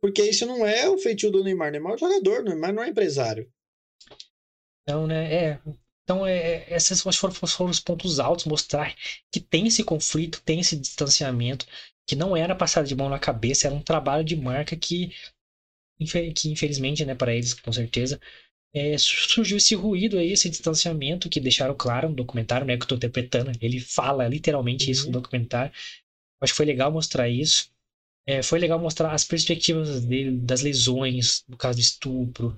[0.00, 2.88] Porque isso não é o feitio do Neymar, Neymar é um jogador, Neymar não é
[2.88, 3.50] empresário.
[4.82, 5.60] Então, né, é.
[6.04, 8.94] Então, é, é, esses foram, foram os pontos altos, mostrar
[9.30, 11.66] que tem esse conflito, tem esse distanciamento,
[12.06, 15.12] que não era passado de mão na cabeça, era um trabalho de marca que,
[16.34, 18.20] que infelizmente, né, para eles, com certeza,
[18.74, 22.84] é, su- surgiu esse ruído aí, esse distanciamento que deixaram claro no documentário, né, que
[22.84, 25.12] eu tô interpretando, ele fala literalmente isso no Uhum.
[25.22, 25.72] documentário.
[26.42, 27.70] Acho que foi legal mostrar isso.
[28.26, 32.56] É, foi legal mostrar as perspectivas dele, das lesões, no caso do estupro,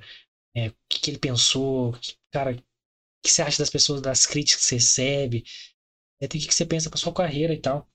[0.57, 2.57] é, o que, que ele pensou, que- cara,
[3.25, 5.45] que você acha das pessoas, das críticas que você recebe,
[6.21, 7.89] é, tem o que você pensa pra sua carreira e tal.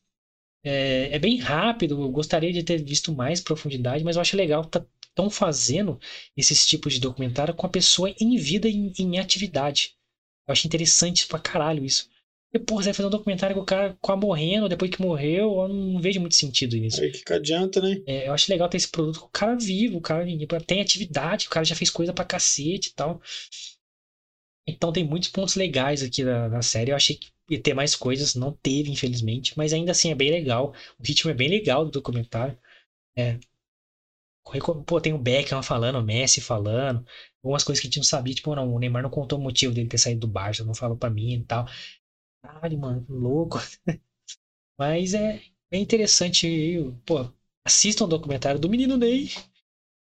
[0.63, 4.65] É, é, bem rápido, eu gostaria de ter visto mais profundidade, mas eu acho legal
[4.65, 5.99] tá estão fazendo
[6.37, 9.93] esses tipos de documentário com a pessoa em vida em, em atividade.
[10.47, 12.07] Eu acho interessante pra caralho isso.
[12.53, 15.61] E, porra, você vai fazer um documentário com o cara quase morrendo, depois que morreu,
[15.61, 17.01] eu não vejo muito sentido nisso.
[17.01, 18.01] Aí que, que adianta, né?
[18.07, 20.25] É, eu acho legal ter esse produto com o cara vivo, o cara
[20.65, 23.21] tem atividade, o cara já fez coisa pra cacete e tal.
[24.67, 26.91] Então tem muitos pontos legais aqui na, na série.
[26.91, 30.31] Eu achei que ia ter mais coisas, não teve, infelizmente, mas ainda assim é bem
[30.31, 30.73] legal.
[30.99, 32.57] O ritmo é bem legal do documentário.
[33.17, 33.39] É.
[34.85, 37.05] Pô, tem o Beckham falando, o Messi falando,
[37.43, 39.73] algumas coisas que a gente não sabia, tipo, não, o Neymar não contou o motivo
[39.73, 41.67] dele ter saído do Barça, não falou para mim e tal.
[42.43, 43.59] Caralho, mano, louco.
[44.79, 45.41] Mas é,
[45.71, 46.47] é interessante.
[47.05, 47.31] Pô,
[47.65, 49.29] assistam o documentário do menino Ney.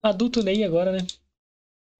[0.03, 0.99] Adulto Ney agora, né?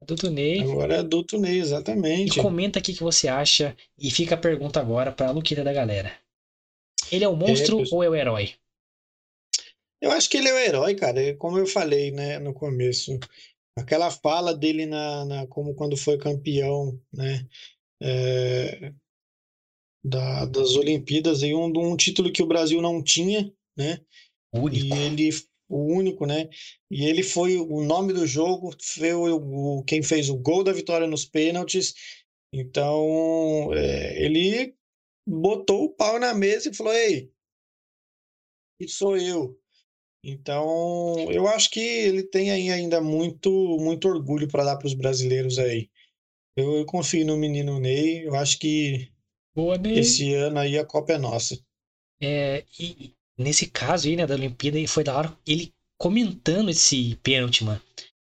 [0.04, 0.62] Adulto Ney.
[0.62, 2.38] Agora é adulto Ney, exatamente.
[2.38, 3.76] E comenta aqui o que você acha.
[3.98, 6.14] E fica a pergunta agora pra Luquita da galera.
[7.10, 8.54] Ele é o monstro é, ou é o herói?
[10.02, 11.36] Eu acho que ele é o herói, cara.
[11.38, 13.18] Como eu falei, né, no começo.
[13.78, 17.48] Aquela fala dele na, na como quando foi campeão, né?
[18.02, 18.92] É,
[20.04, 24.02] da, das Olimpíadas e um, um título que o Brasil não tinha, né?
[24.54, 24.86] Único.
[24.86, 25.30] E ele
[25.74, 26.50] o único, né?
[26.90, 31.08] E ele foi o nome do jogo, foi o, quem fez o gol da vitória
[31.08, 31.94] nos pênaltis.
[32.54, 34.76] Então é, ele
[35.28, 37.32] botou o pau na mesa e falou: "Ei,
[38.80, 39.60] isso sou eu".
[40.24, 43.50] Então eu acho que ele tem aí ainda muito
[43.80, 45.90] muito orgulho para dar para os brasileiros aí.
[46.56, 48.26] Eu, eu confio no menino Ney.
[48.26, 49.12] Eu acho que
[49.56, 50.00] Boa, Ney.
[50.00, 51.60] Esse ano aí a Copa é nossa.
[52.22, 57.64] É, e nesse caso aí, né, da Olimpíada, foi da hora ele comentando esse pênalti,
[57.64, 57.82] mano.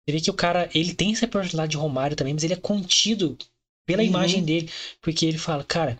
[0.07, 2.57] Você vê que o cara, ele tem essa personalidade de Romário também, mas ele é
[2.57, 3.37] contido
[3.85, 4.07] pela uhum.
[4.07, 4.69] imagem dele.
[5.01, 5.99] Porque ele fala, cara,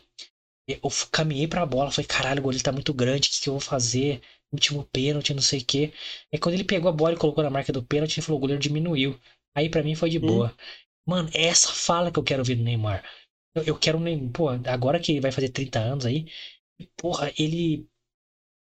[0.67, 0.79] eu
[1.11, 3.59] caminhei pra bola, falei, caralho, o goleiro tá muito grande, o que, que eu vou
[3.59, 4.21] fazer?
[4.51, 5.91] Último pênalti, não sei o quê.
[6.31, 8.41] Aí quando ele pegou a bola e colocou na marca do pênalti, ele falou, o
[8.41, 9.19] goleiro diminuiu.
[9.53, 10.25] Aí para mim foi de uhum.
[10.25, 10.57] boa.
[11.05, 13.03] Mano, é essa fala que eu quero ver do Neymar.
[13.55, 14.29] Eu, eu quero nem.
[14.29, 16.27] Pô, agora que ele vai fazer 30 anos aí,
[16.95, 17.87] porra, ele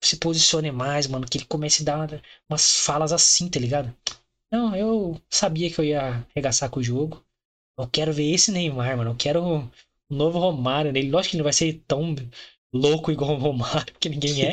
[0.06, 1.26] se posicione mais, mano.
[1.26, 3.94] Que ele comece a dar umas falas assim, tá ligado?
[4.52, 7.24] Não, eu sabia que eu ia arregaçar com o jogo.
[7.78, 9.10] Eu quero ver esse Neymar, mano.
[9.10, 9.70] Eu quero o
[10.08, 11.10] novo Romário nele.
[11.10, 12.14] Lógico que ele não vai ser tão
[12.72, 14.52] louco igual o Romário, que ninguém é.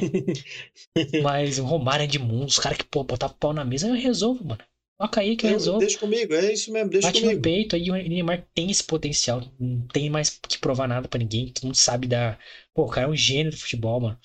[1.22, 2.48] Mas o Romário é de mundo.
[2.48, 4.62] Os caras que, pô, botar pau na mesa, eu resolvo, mano.
[5.00, 5.80] Toca aí que eu, eu resolvo.
[5.80, 7.38] Deixa comigo, é isso mesmo, deixa Bate comigo.
[7.38, 9.42] no peito, aí o Neymar tem esse potencial.
[9.60, 11.50] Não tem mais que provar nada para ninguém.
[11.50, 12.38] Todo mundo sabe da.
[12.74, 14.20] Pô, o cara é um gênio do futebol, mano.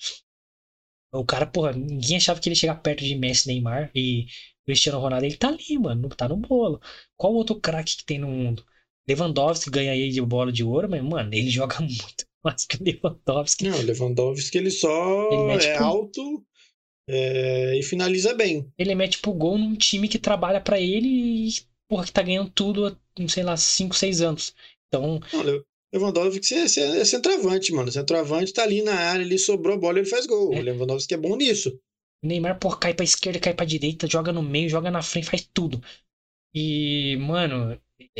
[1.13, 4.25] O cara, porra, ninguém achava que ele ia chegar perto de Messi, Neymar e
[4.65, 5.25] Cristiano Ronaldo.
[5.25, 6.79] Ele tá ali, mano, tá no bolo.
[7.15, 8.65] Qual outro craque que tem no mundo?
[9.07, 12.83] Lewandowski ganha aí de bola de ouro, mas, mano, ele joga muito mais que o
[12.83, 13.69] Lewandowski.
[13.69, 16.45] Não, Lewandowski ele só ele é alto
[17.09, 18.69] é, e finaliza bem.
[18.77, 21.07] Ele mete pro gol num time que trabalha para ele
[21.47, 21.53] e,
[21.87, 24.53] porra, que tá ganhando tudo há, sei lá, 5, 6 anos.
[24.87, 25.21] Então.
[25.31, 25.63] Não,
[25.93, 27.91] Lewandowski é, é, é centroavante, mano.
[27.91, 30.53] Centroavante tá ali na área, ele sobrou a bola, ele faz gol.
[30.53, 30.59] É.
[30.59, 31.79] O Lewandowski é bom nisso.
[32.23, 35.47] Neymar, porra, cai pra esquerda, cai pra direita, joga no meio, joga na frente, faz
[35.53, 35.81] tudo.
[36.53, 37.79] E, mano,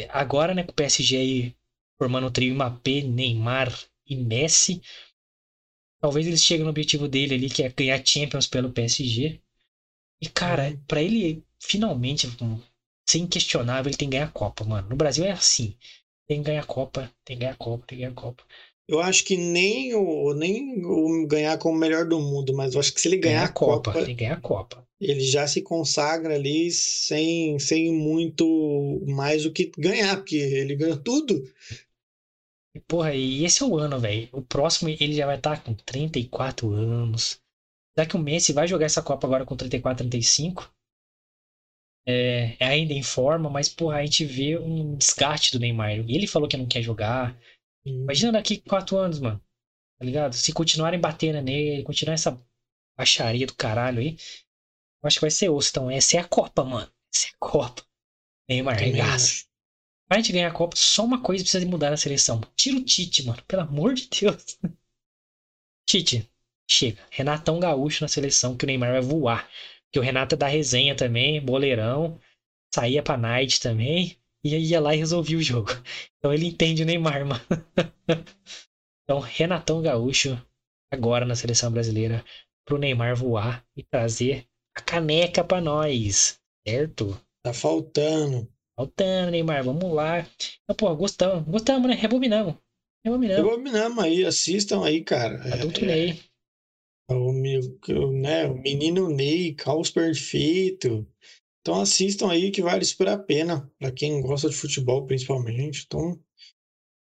[0.10, 1.56] agora, né, com o PSG aí
[1.98, 3.74] formando o trio Mbappé, Neymar
[4.06, 4.82] e Messi,
[6.00, 9.42] Talvez ele chegue no objetivo dele ali, que é ganhar Champions pelo PSG.
[10.22, 10.84] E, cara, uhum.
[10.88, 12.28] para ele finalmente
[13.08, 14.90] ser inquestionável, ele tem que ganhar a Copa, mano.
[14.90, 15.76] No Brasil é assim.
[16.28, 18.44] Tem que ganhar a Copa, tem que ganhar a Copa, tem que ganhar a Copa.
[18.88, 22.94] Eu acho que nem o, nem o ganhar como melhor do mundo, mas eu acho
[22.94, 24.88] que se ele ganhar, ganhar a Copa, Copa, ganhar a Copa.
[25.00, 30.98] Ele já se consagra ali sem, sem muito mais o que ganhar, porque ele ganhou
[30.98, 31.44] tudo.
[32.88, 34.30] Porra, e esse é o ano, velho.
[34.32, 37.40] O próximo ele já vai estar tá com 34 anos.
[37.94, 40.72] Será que o Messi vai jogar essa Copa agora com 34, 35?
[42.10, 45.92] É, ainda em forma, mas, porra, a gente vê um desgaste do Neymar.
[45.92, 47.38] E ele falou que não quer jogar.
[47.86, 49.42] Imagina daqui 4 anos, mano.
[50.00, 50.34] Tá ligado?
[50.34, 52.42] Se continuarem batendo nele, continuar essa
[52.98, 54.16] baixaria do caralho aí,
[55.04, 55.70] eu acho que vai ser osso.
[55.70, 56.90] Então, essa é a Copa, mano.
[57.14, 57.84] Essa é a Copa.
[58.50, 59.46] Neymar, regaça.
[60.08, 62.40] Pra gente ganhar a Copa, só uma coisa precisa de mudar na seleção.
[62.56, 63.44] Tira o Tite, mano.
[63.46, 64.58] Pelo amor de Deus.
[65.86, 66.30] Tite,
[66.70, 67.02] chega.
[67.12, 69.50] Renatão Gaúcho na seleção, que o Neymar vai voar.
[69.92, 72.20] Que o Renato é da resenha também, boleirão.
[72.74, 74.18] Saía pra night também.
[74.44, 75.70] E ia lá e resolvia o jogo.
[76.18, 77.42] Então ele entende o Neymar, mano.
[79.04, 80.38] Então, Renatão Gaúcho,
[80.92, 82.26] agora na seleção brasileira,
[82.68, 84.46] pro Neymar voar e trazer
[84.76, 86.38] a caneca pra nós.
[86.68, 87.18] Certo?
[87.42, 88.52] Tá faltando.
[88.78, 90.20] Faltando, Neymar, vamos lá.
[90.64, 91.48] Então, pô, gostamos.
[91.48, 91.96] Gostamos, né?
[91.96, 92.56] Rebobinamos.
[93.06, 93.50] Rebobinamos.
[93.50, 95.42] Rebobinamos aí, assistam aí, cara.
[95.54, 96.20] Adulto é, Ney.
[97.10, 97.62] O, meu,
[98.12, 101.08] né, o menino Ney, caos perfeito.
[101.62, 105.84] Então assistam aí que vale super a pena, para quem gosta de futebol principalmente.
[105.86, 106.20] Então.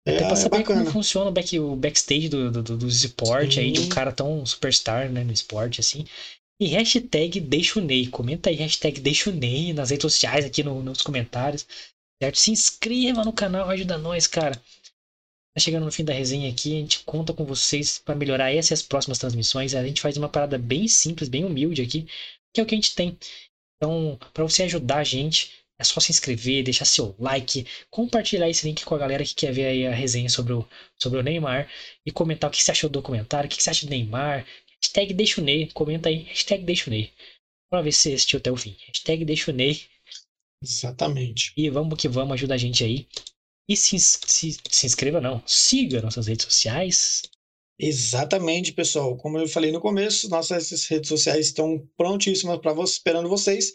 [0.05, 2.87] É, Até pra saber é como funciona o, back, o backstage do, do, do, do
[2.87, 6.05] esporte aí, de um cara tão superstar, né, no esporte, assim.
[6.59, 8.07] E hashtag deixa o Ney.
[8.07, 11.65] Comenta aí, hashtag deixa o Ney nas redes sociais, aqui no, nos comentários.
[12.21, 12.37] Certo?
[12.37, 14.61] Se inscreva no canal, ajuda nós, cara.
[15.53, 18.81] Tá chegando no fim da resenha aqui, a gente conta com vocês para melhorar essas
[18.81, 19.75] próximas transmissões.
[19.75, 22.07] A gente faz uma parada bem simples, bem humilde aqui,
[22.51, 23.17] que é o que a gente tem.
[23.77, 28.65] Então, para você ajudar a gente, é só se inscrever, deixar seu like, compartilhar esse
[28.65, 30.67] link com a galera que quer ver aí a resenha sobre o,
[30.97, 31.69] sobre o Neymar
[32.05, 34.47] e comentar o que você achou do documentário, o que você acha do Neymar.
[34.81, 37.11] Hashtag deixa o Ney, comenta aí, hashtag deixa o Ney.
[37.69, 38.75] Pra ver se você assistiu até o fim.
[38.87, 39.81] Hashtag deixa o Ney.
[40.61, 41.53] Exatamente.
[41.57, 43.07] E vamos que vamos, ajuda a gente aí.
[43.67, 45.41] E se, se, se inscreva, não.
[45.45, 47.21] Siga nossas redes sociais.
[47.79, 49.17] Exatamente, pessoal.
[49.17, 53.71] Como eu falei no começo, nossas redes sociais estão prontíssimas para você, esperando vocês.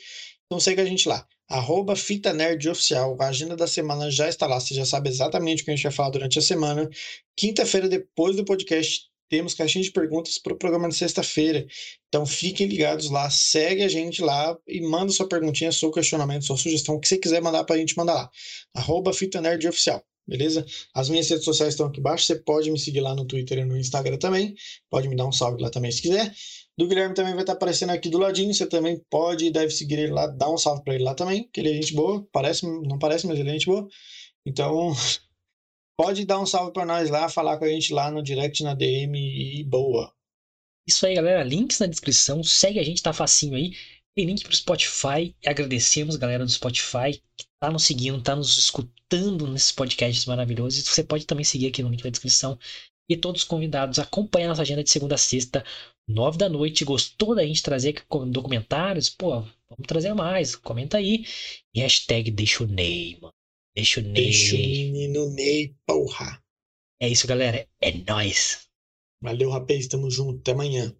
[0.47, 1.27] Então segue a gente lá.
[1.49, 3.17] Arroba Fita Nerd Oficial.
[3.21, 4.61] A agenda da semana já está lá.
[4.61, 6.89] Você já sabe exatamente o que a gente vai falar durante a semana.
[7.37, 11.67] Quinta-feira, depois do podcast, temos caixinha de perguntas para o programa de sexta-feira.
[12.09, 16.57] Então fiquem ligados lá, segue a gente lá e manda sua perguntinha, seu questionamento, sua
[16.57, 18.31] sugestão, o que você quiser mandar para a gente, manda lá.
[18.75, 20.65] Arroba Fita Nerd Oficial beleza?
[20.95, 23.65] As minhas redes sociais estão aqui embaixo, você pode me seguir lá no Twitter e
[23.65, 24.55] no Instagram também,
[24.91, 26.33] pode me dar um salve lá também se quiser.
[26.77, 29.99] Do Guilherme também vai estar aparecendo aqui do ladinho, você também pode e deve seguir
[29.99, 32.67] ele lá, dar um salve para ele lá também, que ele é gente boa, parece,
[32.67, 33.89] não parece, mas ele é gente boa.
[34.47, 34.93] Então,
[35.99, 38.73] pode dar um salve para nós lá, falar com a gente lá no direct, na
[38.73, 40.15] DM e boa.
[40.87, 43.77] Isso aí, galera, links na descrição, segue a gente, tá facinho aí.
[44.17, 45.35] Tem link pro Spotify.
[45.45, 50.83] Agradecemos, galera do Spotify, que tá nos seguindo, tá nos escutando nesses podcasts maravilhosos.
[50.85, 52.59] Você pode também seguir aqui no link da descrição.
[53.11, 55.65] E todos os convidados acompanhem a nossa agenda de segunda a sexta,
[56.09, 56.85] nove da noite.
[56.85, 59.09] Gostou da gente trazer documentários?
[59.09, 60.55] Pô, vamos trazer mais.
[60.57, 61.25] Comenta aí.
[61.75, 63.38] E hashtag deixa o Ney, mano.
[63.79, 64.13] Deixa o Ney.
[64.25, 66.43] Deixa o menino Ney, porra.
[67.01, 67.65] É isso, galera.
[67.81, 68.69] É nóis.
[69.23, 69.87] Valeu, rapaz.
[69.87, 70.41] Tamo junto.
[70.41, 70.93] Até amanhã.